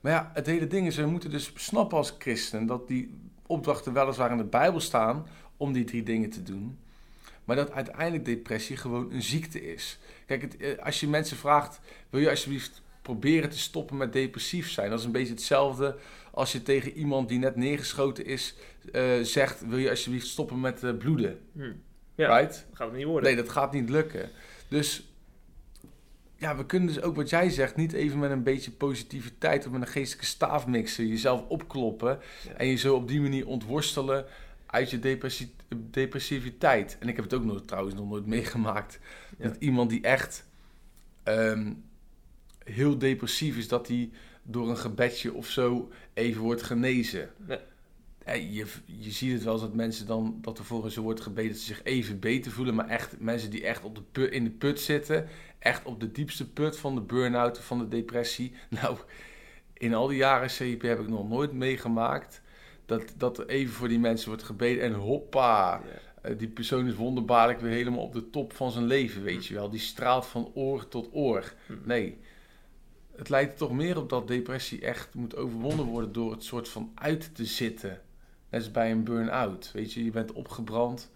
[0.00, 3.14] Maar ja, het hele ding is, we moeten dus snappen als christen dat die
[3.46, 6.78] opdrachten weliswaar in de Bijbel staan om die drie dingen te doen.
[7.44, 9.98] Maar dat uiteindelijk depressie gewoon een ziekte is.
[10.26, 12.82] Kijk, het, eh, als je mensen vraagt, wil je alsjeblieft
[13.14, 14.90] proberen te stoppen met depressief zijn?
[14.90, 15.96] Dat is een beetje hetzelfde
[16.30, 18.54] als je tegen iemand die net neergeschoten is
[18.92, 21.38] eh, zegt, wil je alsjeblieft stoppen met eh, bloeden?
[21.52, 21.72] Hm.
[22.14, 22.52] Ja, Right?
[22.68, 23.24] dat gaat het niet worden.
[23.24, 24.30] Nee, dat gaat niet lukken.
[24.68, 25.02] Dus
[26.36, 29.72] ja, we kunnen dus ook wat jij zegt, niet even met een beetje positiviteit of
[29.72, 32.18] met een geestelijke staaf mixen, jezelf opkloppen
[32.48, 32.52] Ja.
[32.56, 34.24] en je zo op die manier ontworstelen
[34.66, 35.54] uit je depressi-
[35.90, 36.96] depressiviteit.
[37.00, 38.98] En ik heb het ook nog, trouwens nog nooit meegemaakt.
[39.38, 39.44] Ja.
[39.48, 40.46] Dat iemand die echt
[41.22, 41.72] ehm,
[42.70, 44.10] heel depressief is, dat hij
[44.42, 47.30] door een gebedje of zo even wordt genezen.
[47.46, 47.58] Nee.
[48.52, 51.50] Je, je ziet het wel eens dat mensen dan, dat er voor ze wordt gebeden
[51.50, 52.74] dat ze zich even beter voelen.
[52.74, 55.28] Maar echt mensen die echt op de put, in de put zitten,
[55.58, 58.52] echt op de diepste put van de burn-out van de depressie.
[58.68, 58.96] Nou,
[59.72, 62.42] in al die jaren CIP heb ik nog nooit meegemaakt
[62.86, 66.28] dat, dat er even voor die mensen wordt gebeden en hoppa, Ja.
[66.30, 69.54] eh, die persoon is wonderbaarlijk weer helemaal op de top van zijn leven, weet je
[69.54, 69.70] wel.
[69.70, 71.52] Die straalt van oor tot oor.
[71.66, 71.72] Hm.
[71.84, 72.18] Nee,
[73.18, 76.68] het lijkt er toch meer op dat depressie echt moet overwonnen worden door het soort
[76.68, 78.00] van uit te zitten.
[78.50, 80.04] Net als bij een burn-out, weet je.
[80.04, 81.10] Je bent opgebrand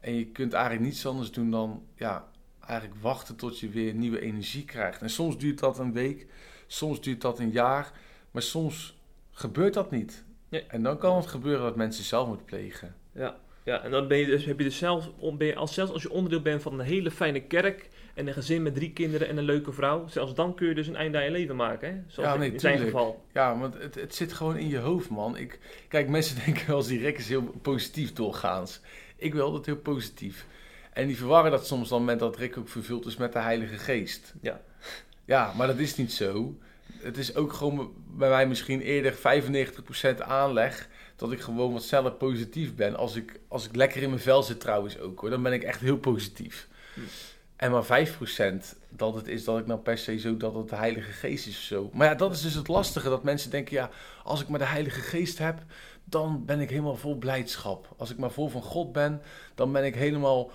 [0.00, 2.28] en je kunt eigenlijk niets anders doen dan, ja,
[2.66, 5.02] eigenlijk wachten tot je weer nieuwe energie krijgt.
[5.02, 6.26] En soms duurt dat een week,
[6.66, 7.92] soms duurt dat een jaar,
[8.30, 8.98] maar soms
[9.30, 10.24] gebeurt dat niet.
[10.48, 10.64] Nee.
[10.66, 12.94] En dan kan het gebeuren dat mensen zelfmoord plegen.
[13.12, 15.92] Ja, ja, en dan ben je dus, heb je dus zelfs, ben je als, zelfs
[15.92, 19.28] als je onderdeel bent van een hele fijne kerk en een gezin met drie kinderen
[19.28, 21.88] en een leuke vrouw, zelfs dan kun je dus een einde aan je leven maken,
[21.88, 22.00] hè?
[22.06, 22.96] Zoals Ja, in- nee, in zijn tuurlijk.
[22.96, 23.24] geval.
[23.32, 25.36] Ja, want het, het zit gewoon in je hoofd, man.
[25.36, 28.80] Ik, kijk, mensen denken wel eens die Rick is heel positief doorgaans.
[29.16, 30.46] Ik wil dat heel positief.
[30.92, 33.76] En die verwarren dat soms dan met dat Rick ook vervuld is met de Heilige
[33.78, 34.34] Geest.
[34.40, 34.60] Ja.
[35.24, 36.54] Ja, maar dat is niet zo.
[36.98, 42.12] Het is ook gewoon bij mij misschien eerder 95% aanleg dat ik gewoon wat sneller
[42.12, 42.96] positief ben.
[42.96, 45.62] Als ik, als ik lekker in mijn vel zit trouwens ook hoor, dan ben ik
[45.62, 46.68] echt heel positief.
[46.94, 47.00] Hm.
[47.60, 50.76] En maar 5% dat het is dat ik nou per se zo dat het de
[50.76, 51.90] Heilige Geest is of zo.
[51.92, 53.08] Maar ja, dat is dus het lastige.
[53.08, 53.90] Dat mensen denken, ja,
[54.24, 55.62] als ik maar de Heilige Geest heb,
[56.04, 57.94] dan ben ik helemaal vol blijdschap.
[57.96, 59.22] Als ik maar vol van God ben,
[59.54, 60.50] dan ben ik helemaal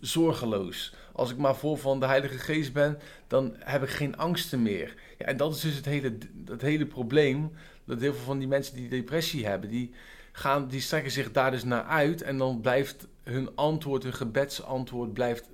[0.00, 0.94] zorgeloos.
[1.12, 4.94] Als ik maar vol van de Heilige Geest ben, dan heb ik geen angsten meer.
[5.18, 7.52] Ja, en dat is dus het hele, het hele probleem.
[7.84, 9.92] Dat heel veel van die mensen die depressie hebben, die,
[10.32, 12.22] gaan, die strekken zich daar dus naar uit.
[12.22, 15.48] En dan blijft hun antwoord, hun gebedsantwoord, blijft,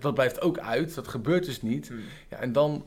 [0.00, 0.94] dat blijft ook uit.
[0.94, 1.88] Dat gebeurt dus niet.
[1.88, 1.94] Hm.
[2.30, 2.86] Ja, en dan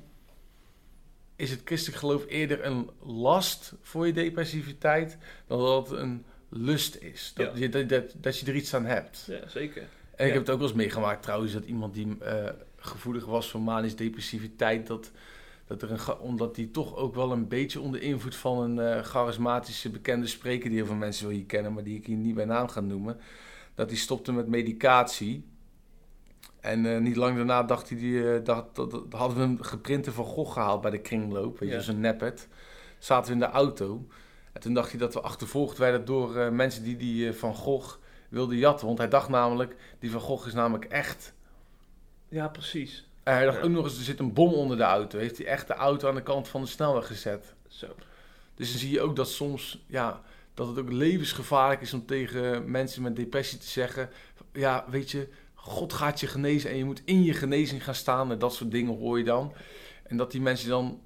[1.36, 6.96] is het christelijk geloof eerder een last voor je depressiviteit dan dat het een lust
[6.96, 7.32] is.
[7.36, 7.60] Dat, Ja.
[7.60, 9.26] je, dat, dat, dat je er iets aan hebt.
[9.28, 9.82] Ja, zeker.
[9.82, 10.38] En ik Ja.
[10.38, 13.96] heb het ook wel eens meegemaakt trouwens dat iemand die eh, gevoelig was voor manisch
[13.96, 15.12] depressiviteit, dat,
[15.68, 19.04] dat er een, omdat die toch ook wel een beetje onder invloed van een eh,
[19.04, 22.36] charismatische bekende spreker die heel veel mensen wel hier kennen, maar die ik hier niet
[22.36, 23.20] bij naam ga noemen,
[23.76, 25.52] dat die stopte met medicatie.
[26.64, 29.66] En eh, niet lang daarna dacht hij, die, eh, dacht, dat, dat- hadden we een
[29.66, 31.82] geprinte van Gogh gehaald bij de kringloop, weet je, Ja.
[31.82, 32.48] zo'n neppet.
[33.00, 34.08] Zaten we in de auto.
[34.54, 37.98] En toen dacht hij dat we achtervolgd werden door eh, mensen die die van Gogh
[38.30, 38.86] wilden jatten.
[38.88, 41.34] Want hij dacht namelijk, die van Gogh is namelijk echt.
[42.30, 43.08] Ja, precies.
[43.24, 43.64] En hij dacht Ja.
[43.64, 45.18] ook nog eens, er zit een bom onder de auto.
[45.20, 47.54] Heeft hij echt de auto aan de kant van de snelweg gezet.
[47.68, 47.88] Zo.
[48.56, 50.22] Dus dan zie je ook dat soms, ja,
[50.54, 54.10] dat het ook levensgevaarlijk is om tegen mensen met depressie te zeggen,
[54.54, 55.28] ja, weet je,
[55.66, 58.32] God gaat je genezen en je moet in je genezing gaan staan.
[58.32, 59.54] En dat soort dingen hoor je dan.
[60.04, 61.02] En dat die mensen dan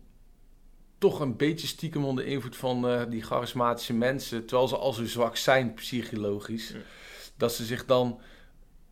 [0.98, 5.06] toch een beetje stiekem onder invloed van eh, die charismatische mensen, terwijl ze al zo
[5.06, 6.78] zwak zijn psychologisch, Ja.
[7.38, 8.20] dat ze zich dan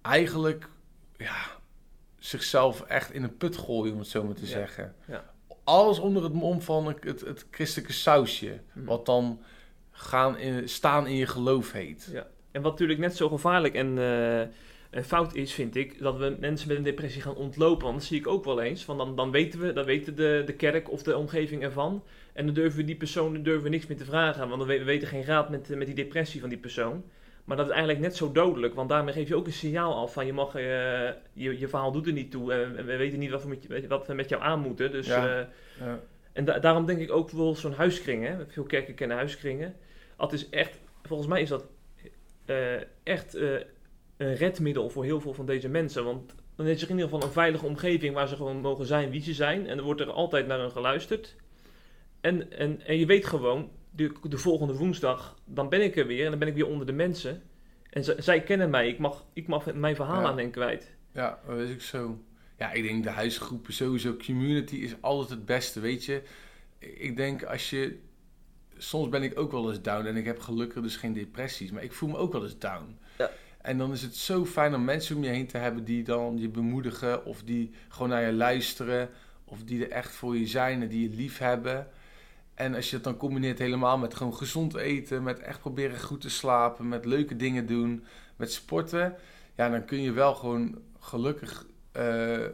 [0.01, 0.69] eigenlijk
[1.17, 1.35] ja,
[2.19, 4.47] zichzelf echt in een put gooien, om het zo maar te Ja.
[4.47, 4.95] zeggen.
[5.07, 5.33] Ja.
[5.63, 8.83] Alles onder het mom van het, het, het christelijke sausje, Hm.
[8.83, 9.41] wat dan
[9.91, 12.07] gaan in, staan in je geloof heet.
[12.11, 12.27] Ja.
[12.51, 14.47] En wat natuurlijk net zo gevaarlijk en, eh,
[15.03, 17.83] fout is, vind ik, dat we mensen met een depressie gaan ontlopen.
[17.85, 18.85] Want dat zie ik ook wel eens.
[18.85, 22.03] Want dan, dan weten we, dan weten de, de kerk of de omgeving ervan.
[22.33, 24.47] En dan durven we die persoon durven we niks meer te vragen.
[24.47, 27.03] Want dan we, we weten geen raad met, eh, met die depressie van die persoon.
[27.45, 28.73] Maar dat is eigenlijk net zo dodelijk.
[28.73, 30.61] Want daarmee geef je ook een signaal af van je mag, eh,
[31.33, 32.53] je, je verhaal doet er niet toe.
[32.53, 34.91] En we weten niet wat we met, je- wat we met jou aan moeten.
[34.91, 35.39] Dus, Ja.
[35.39, 35.45] eh,
[35.79, 35.99] Ja.
[36.33, 38.27] en da- daarom denk ik ook wel zo'n huiskring.
[38.27, 38.35] Hè?
[38.47, 39.75] Veel kerken kennen huiskringen.
[40.17, 41.65] Dat is echt, volgens mij is dat
[42.45, 43.49] eh, echt eh,
[44.17, 46.03] een redmiddel voor heel veel van deze mensen.
[46.03, 49.09] Want dan is er in ieder geval een veilige omgeving waar ze gewoon mogen zijn
[49.09, 49.67] wie ze zijn.
[49.67, 51.35] En er wordt er altijd naar hun geluisterd.
[52.21, 56.23] En, en, en je weet gewoon, de, de volgende woensdag, dan ben ik er weer
[56.23, 57.41] en dan ben ik weer onder de mensen.
[57.89, 60.27] En z- zij kennen mij, ik mag, ik mag mijn verhaal Ja.
[60.27, 60.91] aan hen kwijt.
[61.11, 62.19] Ja, dat is ook zo.
[62.57, 66.21] Ja, ik denk de huisgroepen sowieso, community is altijd het beste, weet je.
[66.79, 67.99] Ik denk als je...
[68.77, 71.83] Soms ben ik ook wel eens down en ik heb gelukkig dus geen depressies, maar
[71.83, 72.97] ik voel me ook wel eens down.
[73.17, 73.31] Ja.
[73.65, 76.37] En dan is het zo fijn om mensen om je heen te hebben die dan
[76.37, 79.09] je bemoedigen of die gewoon naar je luisteren
[79.45, 81.87] of die er echt voor je zijn en die je lief hebben.
[82.53, 86.21] En als je het dan combineert helemaal met gewoon gezond eten, met echt proberen goed
[86.21, 88.03] te slapen, met leuke dingen doen,
[88.35, 89.15] met sporten,
[89.55, 92.45] ja, dan kun je wel gewoon gelukkig eh,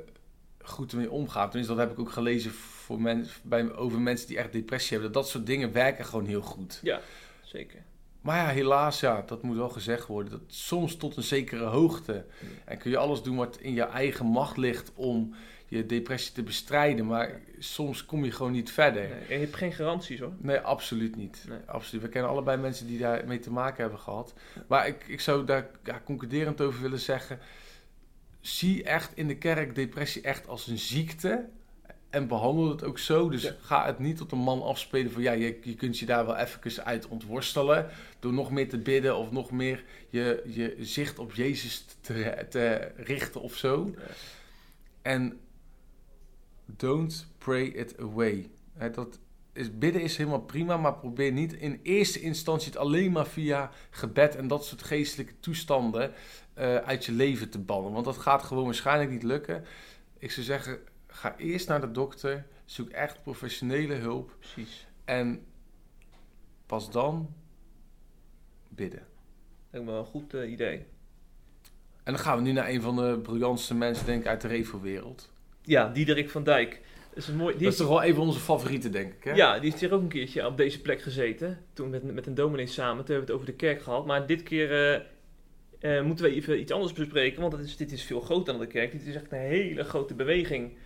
[0.61, 1.49] goed ermee omgaan.
[1.49, 5.13] Tenminste, dat heb ik ook gelezen voor men, bij, over mensen die echt depressie hebben.
[5.13, 6.79] Dat dat soort dingen werken gewoon heel goed.
[7.41, 7.83] Zeker.
[8.21, 10.31] Maar ja, helaas, ja, dat moet wel gezegd worden.
[10.31, 12.25] Dat soms tot een zekere hoogte.
[12.65, 15.35] En kun je alles doen wat in je eigen macht ligt om
[15.67, 17.05] je depressie te bestrijden.
[17.05, 19.01] Maar soms kom je gewoon niet verder.
[19.01, 20.33] Nee, en je hebt geen garanties hoor.
[20.37, 21.45] Nee, absoluut niet.
[21.47, 21.59] Nee.
[21.65, 22.03] Absoluut.
[22.03, 24.33] We kennen allebei mensen die daarmee te maken hebben gehad.
[24.67, 27.39] Maar ik, ik zou daar ja, concluderend over willen zeggen.
[28.39, 31.49] Zie echt in de kerk depressie echt als een ziekte.
[32.11, 33.29] En behandel het ook zo.
[33.29, 33.55] Dus Ja.
[33.61, 36.35] ga het niet tot een man afspelen van ja, je, je kunt je daar wel
[36.35, 37.89] even uit ontworstelen.
[38.19, 42.91] Door nog meer te bidden of nog meer je, je zicht op Jezus te, te
[42.95, 43.91] richten of zo.
[43.95, 44.01] Ja.
[45.01, 45.39] En
[46.65, 48.49] don't pray it away.
[48.91, 49.19] Dat
[49.53, 53.71] is, bidden is helemaal prima, maar probeer niet in eerste instantie het alleen maar via
[53.89, 56.13] gebed en dat soort geestelijke toestanden
[56.53, 57.91] eh, uit je leven te bannen.
[57.91, 59.65] Want dat gaat gewoon waarschijnlijk niet lukken.
[60.17, 60.79] Ik zou zeggen,
[61.11, 64.87] ga eerst naar de dokter, zoek echt professionele hulp Precies.
[65.05, 65.45] en
[66.65, 67.33] pas dan
[68.69, 69.07] bidden.
[69.69, 70.85] Lijkt me wel een goed eh, idee.
[72.03, 74.47] En dan gaan we nu naar een van de briljantste mensen, denk ik, uit de
[74.47, 75.31] Revo-wereld.
[75.61, 76.81] Ja, Diederik van Dijk.
[77.09, 77.53] Dat is een mooi.
[77.53, 79.31] Die Dat is is, toch wel een van onze favorieten, denk ik, hè?
[79.33, 81.65] ja, die is hier ook een keertje op deze plek gezeten.
[81.73, 83.05] Toen met, met een dominee samen.
[83.05, 84.05] Toen hebben we het over de kerk gehad.
[84.05, 87.41] Maar dit keer eh, eh, moeten we even iets anders bespreken.
[87.41, 88.91] Want is, dit is veel groter dan de kerk.
[88.91, 90.77] Dit is echt een hele grote beweging.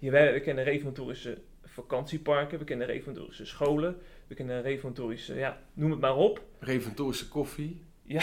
[0.00, 2.58] Hier, wij, we kennen reformatorische vakantieparken.
[2.58, 3.96] We kennen reformatorische scholen.
[4.26, 6.42] We kennen reformatorische, ja, noem het maar op.
[6.58, 7.80] Reformatorische koffie,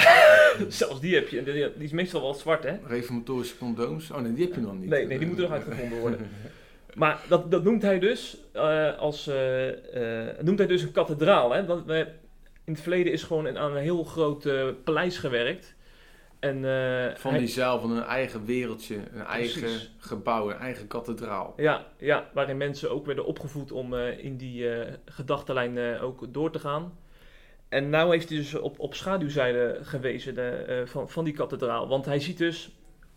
[0.67, 1.43] Zelfs die heb je.
[1.43, 2.77] Die is meestal wel zwart, hè?
[2.85, 4.11] reformatorische condooms.
[4.11, 4.89] Oh nee, die heb je nog niet.
[4.89, 6.19] Nee, nee, die moeten nog uitgevonden worden.
[6.95, 11.51] Maar dat, dat noemt hij dus eh, als eh, eh, noemt hij dus een kathedraal.
[11.51, 11.65] Hè?
[11.65, 12.05] Want in
[12.73, 14.47] het verleden is gewoon een- aan een heel groot
[14.83, 15.75] paleis gewerkt.
[16.39, 20.87] En, eh, Van hij- die zaal, van een eigen wereldje, een eigen gebouw, een eigen
[20.87, 21.53] kathedraal.
[21.57, 26.51] ja, ja, waarin mensen ook werden opgevoed om eh, in die eh gedachtenlijn ook door
[26.51, 26.97] te gaan.
[27.69, 31.87] En nou heeft hij dus op, op schaduwzijde gewezen de, van, van die kathedraal.
[31.87, 32.71] Want hij ziet dus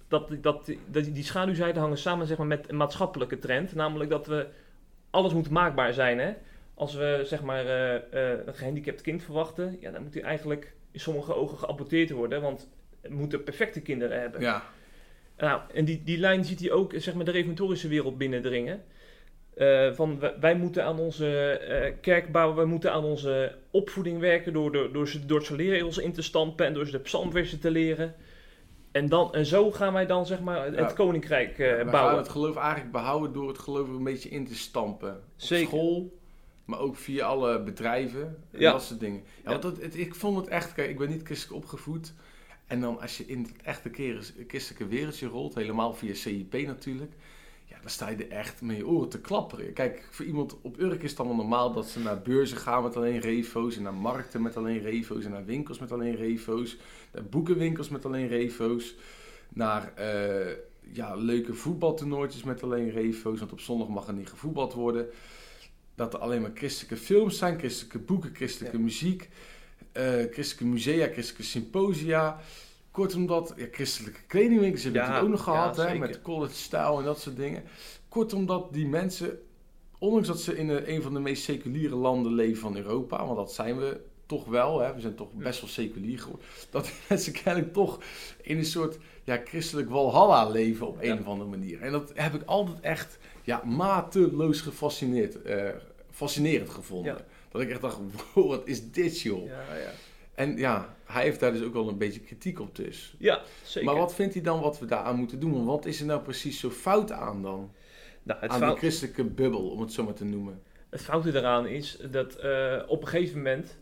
[0.08, 3.74] dat, dat, dat die schaduwzijden hangen samen zeg maar, met een maatschappelijke trend.
[3.74, 4.46] Namelijk dat we
[5.10, 6.18] alles moet maakbaar zijn.
[6.18, 6.32] Hè?
[6.74, 7.66] Als we zeg maar,
[8.10, 12.42] een gehandicapt kind verwachten, ja, dan moet hij eigenlijk in sommige ogen geaborteerd worden.
[12.42, 12.68] Want
[13.08, 14.40] moeten perfecte kinderen hebben.
[14.40, 14.62] Ja,
[15.38, 18.82] Nou, en die, die lijn ziet hij ook zeg maar, de reformatorische wereld binnendringen.
[19.54, 24.52] Eh, van wij, moeten aan onze eh, kerk bouwen, wij moeten aan onze opvoeding werken
[24.52, 27.60] door, de, door, ze, door ze leerregels in te stampen en door ze de psalmversen
[27.60, 28.14] te leren.
[28.92, 30.84] En, dan, en zo gaan wij dan zeg maar, het Ja.
[30.92, 32.16] koninkrijk eh, we gaan bouwen.
[32.16, 35.10] het geloof eigenlijk behouden door het geloof een beetje in te stampen.
[35.12, 35.66] Op Zeker.
[35.66, 36.18] school,
[36.64, 38.72] maar ook via alle bedrijven en Ja.
[38.72, 39.20] dat soort dingen.
[39.24, 39.50] Ja, Ja.
[39.50, 42.14] Want dat, het, ik vond het echt, kijk, ik ben niet christelijk opgevoed.
[42.70, 43.90] En dan als je in het echte
[44.46, 47.12] christelijke wereldje rolt, helemaal via CIP natuurlijk.
[47.64, 49.72] Ja, dan sta je er echt met je oren te klapperen.
[49.72, 52.96] Kijk, voor iemand op Urk is het allemaal normaal dat ze naar beurzen gaan met
[52.96, 53.76] alleen refo's.
[53.76, 55.24] En naar markten met alleen refo's.
[55.24, 56.76] En naar winkels met alleen refo's.
[57.12, 58.94] Naar boekenwinkels met alleen refo's.
[59.48, 60.56] Naar eh,
[60.92, 63.38] ja, leuke voetbaltoernooitjes met alleen refo's.
[63.38, 65.06] Want op zondag mag er niet gevoetbald worden.
[65.94, 69.28] dat er alleen maar christelijke films zijn, christelijke boeken, christelijke muziek,
[70.30, 72.40] christelijke musea, christelijke symposia.
[72.90, 76.22] Kortom, dat ja, christelijke kledingwinkels hebben we Ja, natuurlijk ook nog ja, gehad, hè, met
[76.22, 77.62] college style en dat soort dingen.
[78.08, 79.38] Kortom, dat die mensen,
[79.98, 83.52] ondanks dat ze in een, van de meest seculiere landen leven van Europa, want dat
[83.52, 87.32] zijn we toch wel, hè, we zijn toch best wel seculier geworden, dat die mensen
[87.32, 87.98] kennelijk toch
[88.42, 91.80] in een soort ja, christelijk walhalla leven op een of andere manier.
[91.80, 95.68] En dat heb ik altijd echt ja, mateloos gefascineerd, eh,
[96.10, 97.24] fascinerend gevonden.
[97.50, 97.98] Dat ik echt dacht,
[98.34, 99.46] wow, wat is dit joh.
[99.46, 99.90] Ja, ja.
[100.34, 103.14] En ja, hij heeft daar dus ook wel een beetje kritiek op dus.
[103.18, 103.90] ja zeker.
[103.90, 105.52] Maar wat vindt hij dan wat we daaraan moeten doen?
[105.52, 107.70] Want wat is er nou precies zo fout aan dan?
[108.22, 110.62] nou, het, aan fout, die christelijke bubbel, om het zo maar te noemen.
[110.90, 113.78] het foute eraan is dat eh, op een gegeven moment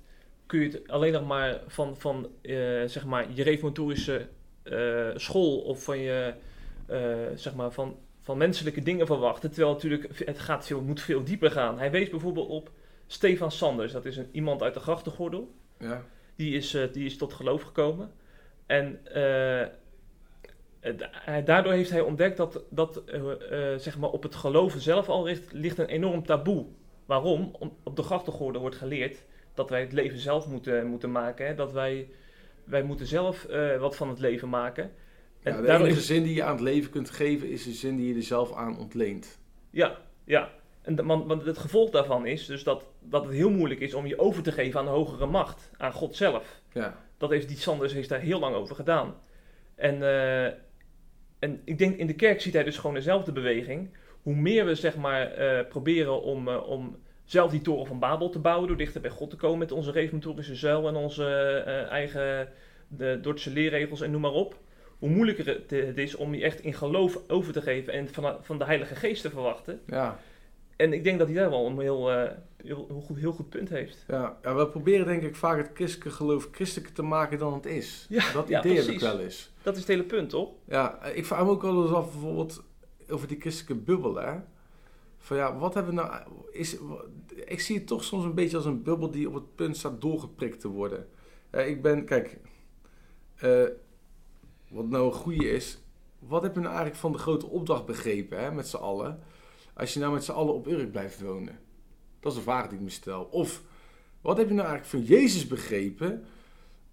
[0.46, 2.54] kun je het alleen nog maar van, van eh,
[2.86, 4.28] zeg maar je reformatorische
[4.62, 6.34] eh, school of van je
[7.34, 9.50] zeg maar van, van menselijke dingen verwachten.
[9.50, 11.78] Terwijl natuurlijk het gaat veel, moet veel dieper gaan.
[11.78, 12.70] Hij wees bijvoorbeeld op
[13.08, 13.92] Stefan Sanders.
[13.92, 15.54] Dat is een, iemand uit de grachtengordel.
[15.78, 16.04] Ja,
[16.36, 18.12] Die is, eh, die is tot geloof gekomen.
[18.66, 19.66] En eh,
[21.10, 25.08] hij- daardoor heeft hij ontdekt dat, dat eh, eh, zeg maar op het geloven zelf
[25.08, 26.66] al ligt, ligt een enorm taboe.
[27.06, 27.50] Waarom?
[27.58, 31.46] Om, op de grachtengordel wordt geleerd dat wij het leven zelf moeten, moeten maken.
[31.46, 31.54] Hè?
[31.54, 32.08] Dat wij,
[32.64, 34.84] wij moeten zelf eh, wat van het leven maken.
[35.42, 37.64] En ja de daardoor enige is- zin die je aan het leven kunt geven, is
[37.64, 39.38] de zin die je er zelf aan ontleent.
[39.70, 40.50] Ja, ja.
[40.88, 44.06] En want, want het gevolg daarvan is dus dat, dat het heel moeilijk is om
[44.06, 46.60] je over te geven aan de hogere macht, aan God zelf.
[46.72, 49.14] Ja, Dat heeft die Sanders heeft daar heel lang over gedaan.
[49.74, 50.44] En, eh,
[51.38, 53.90] en ik denk in de kerk ziet hij dus gewoon dezelfde beweging.
[54.22, 58.30] Hoe meer we zeg maar eh, proberen om, eh, om zelf die toren van Babel
[58.30, 61.26] te bouwen, door dichter bij God te komen met onze reformatorische zuil en onze
[61.90, 62.48] eigen
[62.88, 64.56] de Dordtse leerregels en noem maar op.
[64.98, 68.36] Hoe moeilijker het, het is om je echt in geloof over te geven en van,
[68.40, 69.80] van de Heilige Geest te verwachten.
[69.86, 70.18] ja,
[70.78, 73.48] En ik denk dat hij daar wel een heel, eh, heel, heel, goed, heel goed
[73.48, 74.04] punt heeft.
[74.08, 74.38] ja.
[74.42, 78.06] ja, we proberen denk ik vaak het christelijke geloof christelijker te maken dan het is.
[78.08, 79.52] Ja, dat idee heb ik wel eens.
[79.62, 80.50] Dat is het hele punt, toch?
[80.64, 82.62] Ja, ik vraag me ook wel eens af bijvoorbeeld
[83.08, 84.34] over die christelijke bubbel, hè.
[85.18, 86.22] Van ja, wat hebben we nou...
[86.50, 86.76] Is,
[87.44, 90.00] ik zie het toch soms een beetje als een bubbel die op het punt staat
[90.00, 91.08] doorgeprikt te worden.
[91.50, 92.38] Eh, ik ben, kijk...
[93.36, 93.64] eh,
[94.68, 95.78] wat nou een goede is...
[96.18, 99.22] Wat heb je nou eigenlijk van de grote opdracht begrepen, hè, met z'n allen?
[99.78, 101.58] Als je nou met z'n allen op Urk blijft wonen.
[102.20, 103.22] Dat is een vraag die ik me stel.
[103.22, 103.62] Of,
[104.20, 106.24] wat heb je nou eigenlijk van Jezus begrepen...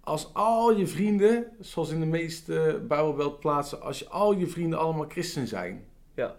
[0.00, 5.08] Als al je vrienden, zoals in de meeste Bijbelbeltplaatsen, als je al je vrienden allemaal
[5.08, 5.84] christen zijn.
[6.14, 6.36] Ja.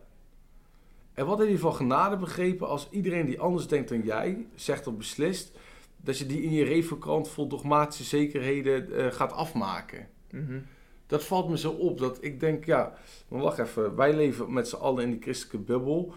[1.14, 4.88] En wat heb je van genade begrepen als iedereen die anders denkt dan jij, zegt
[4.88, 5.58] of beslist,
[5.98, 10.08] dat je die in je refocrant vol dogmatische zekerheden eh, gaat afmaken?
[10.32, 10.60] Mhm.
[11.08, 12.94] Dat valt me zo op, dat ik denk, ja,
[13.28, 16.14] maar wacht even, wij leven met z'n allen in die christelijke bubbel.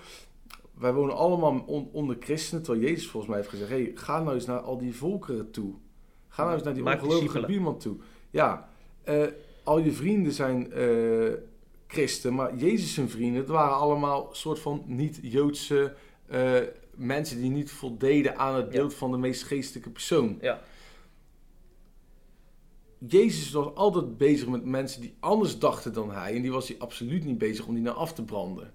[0.74, 4.34] Wij wonen allemaal on- onder christenen, terwijl Jezus volgens mij heeft gezegd, hey, ga nou
[4.34, 5.74] eens naar al die volkeren toe.
[6.28, 7.96] Ga nou eens naar die Maak ongelovige buurman toe.
[8.30, 8.68] Ja,
[9.02, 9.22] eh,
[9.64, 11.32] al je vrienden zijn eh,
[11.86, 15.94] christen, maar Jezus zijn vrienden, het waren allemaal soort van niet-Joodse
[16.26, 16.52] eh,
[16.94, 18.70] mensen die niet voldeden aan het Ja.
[18.70, 20.38] beeld van de meest geestelijke persoon.
[20.40, 20.60] Ja.
[23.08, 26.36] Jezus was altijd bezig met mensen die anders dachten dan hij.
[26.36, 28.72] En die was hij absoluut niet bezig om die nou af te branden.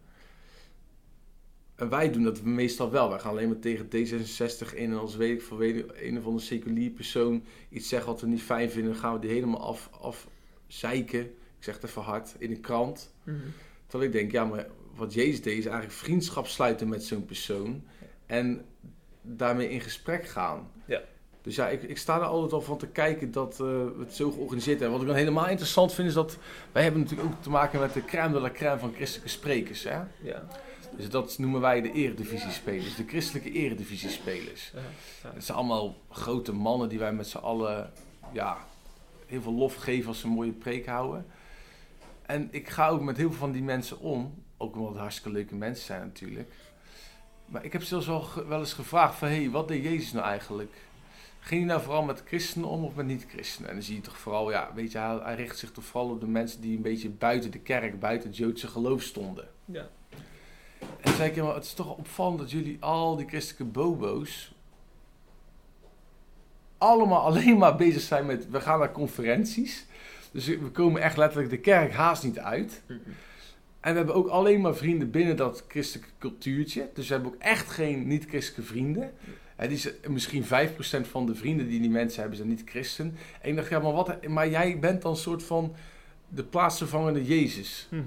[1.76, 3.10] En wij doen dat meestal wel.
[3.10, 4.92] Wij gaan alleen maar tegen D66 in.
[4.92, 8.72] En als weet ik een of andere seculier persoon iets zegt wat we niet fijn
[8.72, 11.22] vinden, dan gaan we die helemaal af, afzeiken.
[11.22, 13.14] Ik zeg het even hard, in een krant.
[13.88, 17.84] Terwijl ik denk, ja, maar wat Jezus deed is eigenlijk vriendschap sluiten met zo'n persoon.
[18.26, 18.66] En
[19.22, 20.72] daarmee in gesprek gaan.
[21.46, 24.14] Dus ja, ik, ik sta er altijd al van te kijken dat eh, we het
[24.14, 24.92] zo georganiseerd hebben.
[24.92, 26.38] Wat ik dan helemaal interessant vind is dat
[26.72, 29.84] wij hebben natuurlijk ook te maken met de crème de la crème van christelijke sprekers.
[29.84, 30.00] Hè?
[30.22, 30.44] Ja.
[30.98, 34.72] Dus dat noemen wij de eredivisiespelers, de christelijke eredivisiespelers.
[34.74, 34.80] Ja.
[35.24, 35.34] Ja.
[35.34, 37.92] Het zijn allemaal grote mannen die wij met z'n allen
[38.32, 38.58] ja,
[39.26, 41.26] heel veel lof geven als ze een mooie preek houden.
[42.22, 44.44] En ik ga ook met heel veel van die mensen om.
[44.58, 46.52] Ook omdat het hartstikke leuke mensen zijn natuurlijk.
[47.46, 49.28] Maar ik heb zelfs wel, wel eens gevraagd van...
[49.28, 50.74] Hé, hey, wat deed Jezus nou eigenlijk?
[51.46, 53.70] Ging hij nou vooral met christenen om of met niet-christenen?
[53.70, 54.52] En dan zie je toch vooral...
[54.52, 57.10] Ja, weet je, hij, hij richt zich toch vooral op de mensen die een beetje
[57.10, 58.00] buiten de kerk...
[58.00, 59.48] buiten het Joodse geloof stonden.
[59.66, 59.90] Ja.
[61.02, 64.54] En zei ik, het is toch opvallend dat jullie al die christelijke bobo's
[66.78, 69.86] allemaal alleen maar bezig zijn met, we gaan naar conferenties.
[70.32, 72.82] Dus we komen echt letterlijk de kerk haast niet uit.
[73.80, 76.90] En we hebben ook alleen maar vrienden binnen dat christelijke cultuurtje.
[76.94, 79.14] Dus we hebben ook echt geen niet-christelijke vrienden.
[79.56, 80.48] En die zijn, misschien 5%
[81.02, 83.18] van de vrienden die die mensen hebben zijn niet christen.
[83.42, 85.76] En ik dacht, ja, maar, wat, maar jij bent dan een soort van
[86.28, 87.88] de plaatsvervangende Jezus.
[87.92, 88.04] Mhm.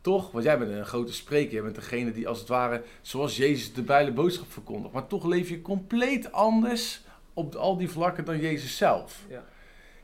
[0.00, 0.30] Toch?
[0.30, 1.52] Want jij bent een grote spreker.
[1.52, 4.94] Jij bent degene die als het ware, zoals Jezus de Bijbel boodschap verkondigt.
[4.94, 7.00] Maar toch leef je compleet anders
[7.34, 9.24] op al die vlakken dan Jezus zelf.
[9.28, 9.44] Ja.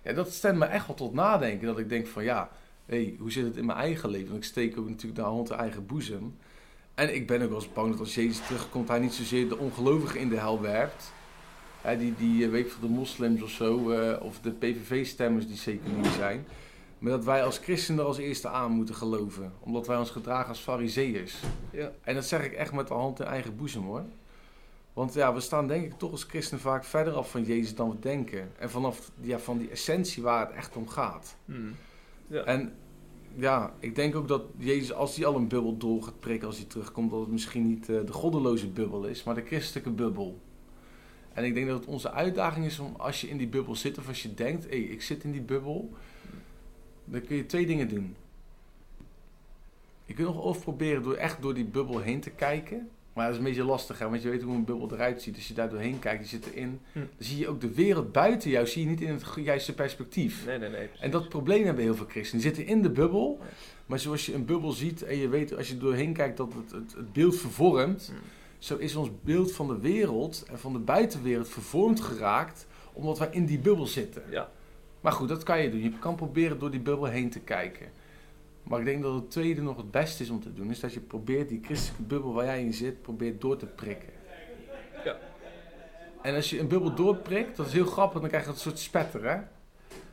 [0.02, 1.66] Ja, dat stemt me echt wel tot nadenken.
[1.66, 2.50] Dat ik denk van ja,
[2.86, 4.28] hey, hoe zit het in mijn eigen leven?
[4.28, 6.36] Want ik steek ook natuurlijk de hand in eigen boezem.
[7.02, 9.58] En ik ben ook wel eens bang dat als Jezus terugkomt, hij niet zozeer de
[9.58, 11.12] ongelovigen in de hel werpt.
[11.80, 15.56] Hè, die, die eh, weet van de moslims of zo, eh, of de PVV-stemmers die
[15.56, 16.46] zeker niet zijn.
[16.98, 19.52] Maar dat wij als christenen er als eerste aan moeten geloven.
[19.60, 21.34] Omdat wij ons gedragen als fariseeërs.
[21.70, 21.92] Ja.
[22.02, 24.04] En dat zeg ik echt met de hand in eigen boezem hoor.
[24.92, 27.90] Want ja, we staan denk ik toch als christenen vaak verder af van Jezus dan
[27.90, 28.52] we denken.
[28.58, 31.36] En vanaf ja, van die essentie waar het echt om gaat.
[31.44, 31.74] Hmm.
[32.26, 32.42] Ja.
[32.42, 32.72] En
[33.36, 36.56] ja, ik denk ook dat Jezus, als hij al een bubbel door gaat prikken als
[36.56, 40.40] hij terugkomt, dat het misschien niet eh, de goddeloze bubbel is, maar de christelijke bubbel.
[41.32, 43.98] En ik denk dat het onze uitdaging is om, als je in die bubbel zit,
[43.98, 45.90] of als je denkt, hé, hey, ik zit in die bubbel,
[47.04, 48.16] dan kun je twee dingen doen.
[50.04, 52.90] Je kunt nog of proberen door echt door die bubbel heen te kijken.
[53.12, 54.08] Maar dat is een beetje lastig, hè?
[54.08, 55.34] want je weet hoe een bubbel eruit ziet.
[55.34, 56.98] Als je daar doorheen kijkt, je zit erin, Hm.
[56.98, 60.46] dan zie je ook de wereld buiten jou, zie je niet in het juiste perspectief.
[60.46, 60.88] Nee, nee, nee.
[61.00, 62.42] En dat probleem hebben heel veel christenen.
[62.44, 63.38] Die zitten in de bubbel,
[63.86, 66.52] maar zoals je een bubbel ziet en je weet als je er doorheen kijkt dat
[66.52, 68.18] het, het, het beeld vervormt, Hmm.
[68.58, 73.28] zo is ons beeld van de wereld en van de buitenwereld vervormd geraakt omdat wij
[73.30, 74.22] in die bubbel zitten.
[74.30, 74.50] Ja.
[75.00, 75.82] Maar goed, dat kan je doen.
[75.82, 77.86] Je kan proberen door die bubbel heen te kijken.
[78.62, 80.92] Maar ik denk dat het tweede nog het beste is om te doen, is dat
[80.92, 84.08] je probeert die christelijke bubbel waar jij in zit, probeert door te prikken.
[85.04, 85.16] Ja.
[86.22, 88.78] En als je een bubbel doorprikt, dat is heel grappig, dan krijg je een soort
[88.78, 89.38] spetter, hè?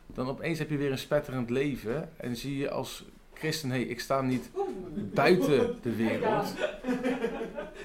[0.06, 3.86] Dan opeens heb je weer een spetterend leven en zie je als christen, hé, hey,
[3.86, 4.50] ik sta niet
[4.94, 6.54] buiten de wereld.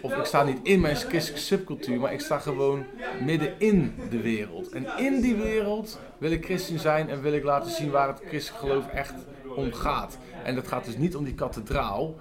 [0.01, 2.86] Of ik sta niet in mijn christelijke subcultuur, maar ik sta gewoon
[3.24, 4.70] midden in de wereld.
[4.70, 8.22] En in die wereld wil ik christen zijn en wil ik laten zien waar het
[8.28, 9.13] christelijk geloof echt
[9.56, 10.18] om gaat.
[10.43, 12.16] En dat gaat dus niet om die kathedraal.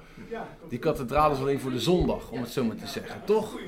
[0.69, 3.59] Die kathedraal is alleen voor de zondag, om het zo maar te zeggen, toch?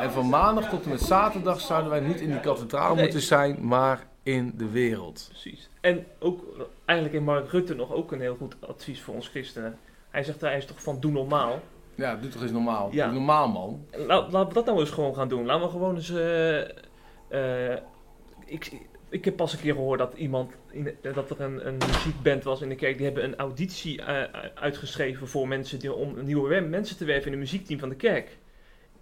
[0.00, 3.02] En van maandag tot en met zaterdag zouden wij niet in die kathedraal Nee.
[3.02, 5.26] moeten zijn, maar in de wereld.
[5.28, 5.68] Precies.
[5.80, 6.44] En ook
[6.84, 9.78] eigenlijk in Mark Rutte nog ook een heel goed advies voor ons christenen.
[10.10, 11.60] Hij zegt, hij is toch van doe normaal.
[11.94, 12.88] Ja, doe toch eens normaal.
[12.92, 13.04] Ja.
[13.04, 13.84] Doe normaal, man.
[13.96, 15.46] La- laten we dat nou eens gewoon gaan doen.
[15.46, 16.10] Laten we gewoon eens...
[16.10, 16.60] eh,
[17.72, 17.78] eh,
[18.44, 18.72] ik,
[19.10, 20.52] ik heb pas een keer gehoord dat iemand...
[21.00, 22.96] Dat er een, een muziekband was in de kerk.
[22.96, 25.78] Die hebben een auditie eh, uitgeschreven voor mensen...
[25.78, 28.38] Die, om nieuwe we- mensen te werven in het muziekteam van de kerk.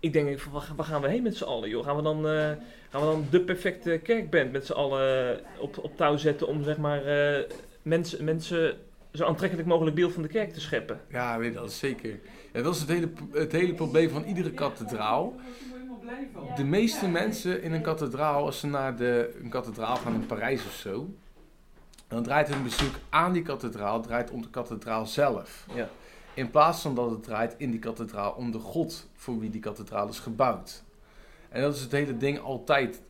[0.01, 1.85] Ik denk, waar, gaan we heen met z'n allen, joh?
[1.85, 2.51] Gaan we dan, eh,
[2.91, 6.47] gaan we dan de perfecte kerkband met z'n allen op, op touw zetten...
[6.47, 7.45] om zeg maar eh,
[7.83, 8.77] mensen, mensen
[9.13, 11.01] zo aantrekkelijk mogelijk beeld van de kerk te scheppen?
[11.11, 12.19] Ja, weet dat zeker.
[12.53, 15.35] Ja, dat is het hele, het hele probleem van iedere kathedraal.
[16.57, 20.65] De meeste mensen in een kathedraal, als ze naar de, een kathedraal gaan in Parijs
[20.65, 21.09] of zo,
[22.09, 25.67] dan draait hun bezoek aan die kathedraal draait om de kathedraal zelf.
[25.75, 25.89] Ja.
[26.35, 29.61] In plaats van dat het draait in die kathedraal om de God voor wie die
[29.61, 30.83] kathedraal is gebouwd.
[31.49, 33.01] En dat is het hele ding altijd.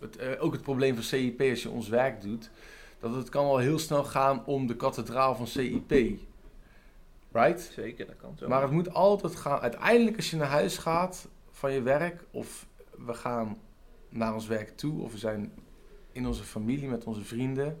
[0.00, 2.50] Het, eh, ook het probleem van CIP als je ons werk doet.
[3.00, 6.18] Dat het kan al heel snel gaan om de kathedraal van CIP.
[7.32, 7.70] Right?
[7.74, 8.48] Zeker, dat kan zo.
[8.48, 9.60] Maar het moet altijd gaan.
[9.60, 11.28] Uiteindelijk als je naar huis gaat
[11.58, 12.24] van je werk.
[12.30, 12.66] Of
[13.06, 13.58] we gaan
[14.08, 15.02] naar ons werk toe.
[15.02, 15.52] Of we zijn
[16.12, 17.78] in onze familie met onze vrienden.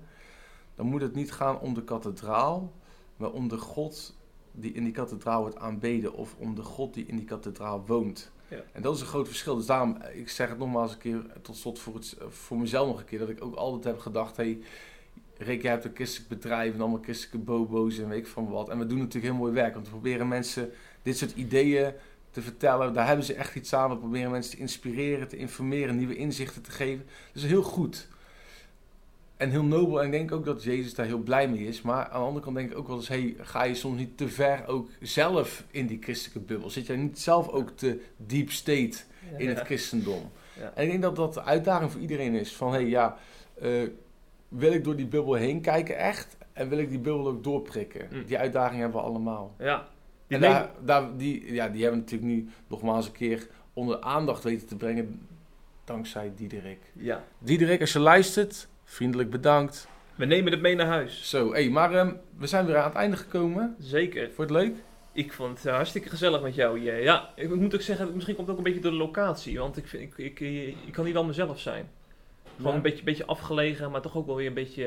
[0.74, 2.72] Dan moet het niet gaan om de kathedraal.
[3.16, 4.16] Maar om de God
[4.52, 6.14] die in die kathedraal wordt aanbeden.
[6.14, 8.30] Of om de God die in die kathedraal woont.
[8.48, 8.62] Ja.
[8.72, 9.56] En dat is een groot verschil.
[9.56, 12.98] Dus daarom, ik zeg het nogmaals een keer tot slot voor, het, voor mezelf nog
[12.98, 13.18] een keer.
[13.18, 14.58] Dat ik ook altijd heb gedacht, hey,
[15.36, 18.68] Rick, jij hebt een christelijk bedrijf en allemaal christelijke bobo's en weet ik van wat.
[18.68, 19.74] En we doen natuurlijk heel mooi werk.
[19.74, 20.70] Want we proberen mensen
[21.02, 21.92] dit soort ideeën
[22.38, 22.92] te vertellen.
[22.92, 23.90] Daar hebben ze echt iets aan.
[23.90, 27.04] We proberen mensen te inspireren, te informeren, nieuwe inzichten te geven.
[27.32, 28.08] Dus heel goed.
[29.36, 29.98] En heel nobel.
[30.00, 31.82] En ik denk ook dat Jezus daar heel blij mee is.
[31.82, 33.08] Maar aan de andere kant denk ik ook wel eens...
[33.08, 36.70] Hey, ga je soms niet te ver ook zelf in die christelijke bubbel?
[36.70, 38.98] Zit jij niet zelf ook te deep state
[39.36, 40.30] in het christendom?
[40.58, 40.72] Ja.
[40.74, 42.56] En ik denk dat dat de uitdaging voor iedereen is.
[42.56, 43.16] Van, hey, ja...
[43.60, 43.70] eh,
[44.48, 46.36] wil ik door die bubbel heen kijken echt?
[46.52, 48.08] En wil ik die bubbel ook doorprikken?
[48.10, 48.24] Mm.
[48.24, 49.54] Die uitdaging hebben we allemaal.
[49.58, 49.88] Ja.
[50.28, 54.44] En daar, daar, die, ja, die hebben we natuurlijk nu nogmaals een keer onder aandacht
[54.44, 55.28] weten te brengen.
[55.84, 56.78] Dankzij Diederik.
[56.92, 57.24] ja.
[57.38, 59.88] Diederik, als je luistert, vriendelijk bedankt.
[60.14, 61.28] We nemen het mee naar huis.
[61.28, 63.76] Zo, hé, maar ehm, we zijn weer aan het einde gekomen.
[63.78, 64.30] Zeker.
[64.30, 64.74] Vond het leuk?
[65.12, 67.02] Ik vond het eh, hartstikke gezellig met jou hier.
[67.02, 69.58] Ja, ik moet ook zeggen, misschien komt het ook een beetje door de locatie.
[69.58, 70.40] Want ik, vind, ik, ik,
[70.86, 71.90] ik kan niet wel mezelf zijn.
[72.58, 72.76] Gewoon Ja.
[72.76, 74.84] een beetje, beetje afgelegen, maar toch ook wel weer een beetje...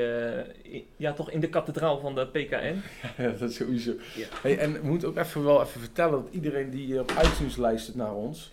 [0.64, 2.80] eh, ja, toch in de kathedraal van de PKN.
[3.22, 3.92] Ja, dat is sowieso.
[4.14, 4.26] Ja.
[4.42, 7.96] Hey, en we moeten ook even wel even vertellen dat iedereen die op iTunes luistert
[7.96, 8.52] naar ons,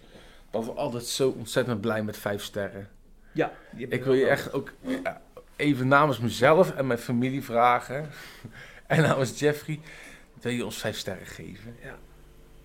[0.52, 2.88] dat we altijd zo ontzettend blij met vijf sterren.
[3.32, 3.52] Ja.
[3.76, 4.72] Ik wil je echt ook
[5.04, 5.22] ja,
[5.56, 8.10] even namens mezelf en mijn familie vragen.
[8.88, 9.80] En namens Jeffrey.
[10.42, 11.76] wil je ons vijf sterren geven.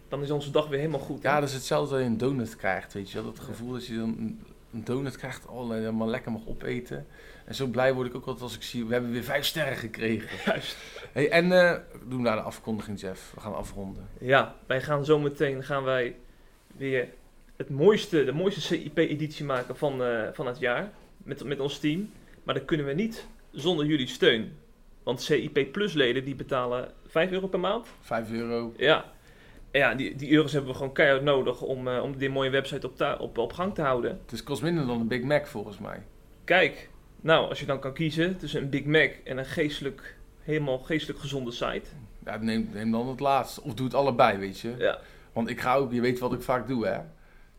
[0.09, 1.23] Dan is onze dag weer helemaal goed.
[1.23, 1.29] hè?
[1.29, 3.33] Ja, dat is hetzelfde dat je een donut krijgt, weet je wel.
[3.33, 4.39] Dat gevoel dat je dan
[4.75, 7.07] een- donut krijgt, en helemaal lekker mag opeten.
[7.45, 9.77] En zo blij word ik ook altijd als ik zie, we hebben weer vijf sterren
[9.77, 10.29] gekregen.
[10.53, 10.77] Juist.
[11.13, 13.33] Hey, en eh doen we naar de afkondiging, Jeff.
[13.35, 14.09] We gaan afronden.
[14.21, 16.17] Ja, wij gaan zometeen gaan wij
[16.77, 17.09] weer
[17.57, 20.91] het mooiste, de mooiste CIP-editie maken van, eh, van het jaar.
[21.17, 22.11] Met, met ons team.
[22.43, 24.57] Maar dat kunnen we niet zonder jullie steun.
[25.03, 27.87] Want CIP Plus leden die betalen 5 euro per maand.
[28.01, 28.73] Vijf euro.
[28.77, 29.13] Ja.
[29.79, 32.87] Ja, die, die euro's hebben we gewoon keihard nodig om, eh, om die mooie website
[32.87, 34.21] op, op, op gang te houden.
[34.23, 36.03] Het is kost minder dan een Big Mac volgens mij.
[36.45, 36.89] Kijk,
[37.21, 41.21] nou, als je dan kan kiezen tussen een Big Mac en een geestelijk, helemaal geestelijk
[41.21, 41.89] gezonde site.
[42.25, 43.63] Ja, neem, neem dan het laatste.
[43.63, 44.75] Of doe het allebei, weet je.
[44.79, 44.99] Ja,
[45.33, 46.99] Want ik ga ook, je weet wat ik vaak doe, hè.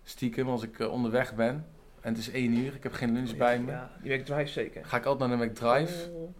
[0.03, 1.65] Stiekem, als ik eh, onderweg ben
[2.01, 3.71] en het is één uur, ik heb geen lunch bij me.
[3.71, 4.85] Ja, die McDrive zeker.
[4.85, 6.35] Ga ik altijd naar de McDrive Oh.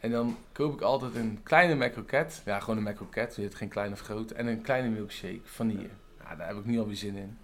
[0.00, 2.42] En dan koop ik altijd een kleine McRocket.
[2.44, 4.30] Ja, gewoon een McRocket, je hebt geen klein of groot.
[4.30, 5.88] En een kleine milkshake, vanille.
[6.22, 7.38] Ja, daar heb ik nu alweer zin in.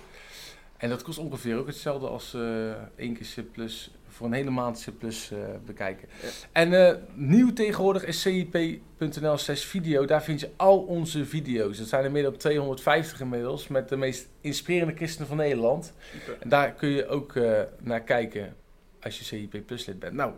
[0.76, 4.50] En dat kost ongeveer ook hetzelfde als eh één keer C plus, voor een hele
[4.50, 6.08] maand C plus eh, bekijken.
[6.22, 6.28] Ja.
[6.52, 10.04] En eh, nieuw tegenwoordig is cip.nl slash video.
[10.04, 11.78] Daar vind je al onze video's.
[11.78, 13.68] Dat zijn er meer dan 250 inmiddels.
[13.68, 15.92] Met de meest inspirerende christenen van Nederland.
[16.12, 16.36] Super.
[16.40, 17.34] En daar kun je ook
[17.80, 18.56] naar kijken
[19.00, 20.12] als je CIP Plus lid bent.
[20.12, 20.32] Nou,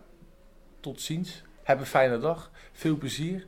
[0.80, 1.42] tot ziens.
[1.68, 2.50] Heb een fijne dag.
[2.72, 3.46] Veel plezier.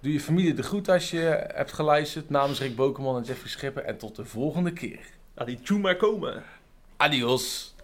[0.00, 2.30] Doe je familie de groet als je hebt geluisterd.
[2.30, 3.84] Namens Rick Bokeman en Jeffrey Schipper.
[3.84, 5.00] En tot de volgende keer.
[5.34, 6.42] Adi, tjoe maar komen.
[6.96, 7.74] Adios.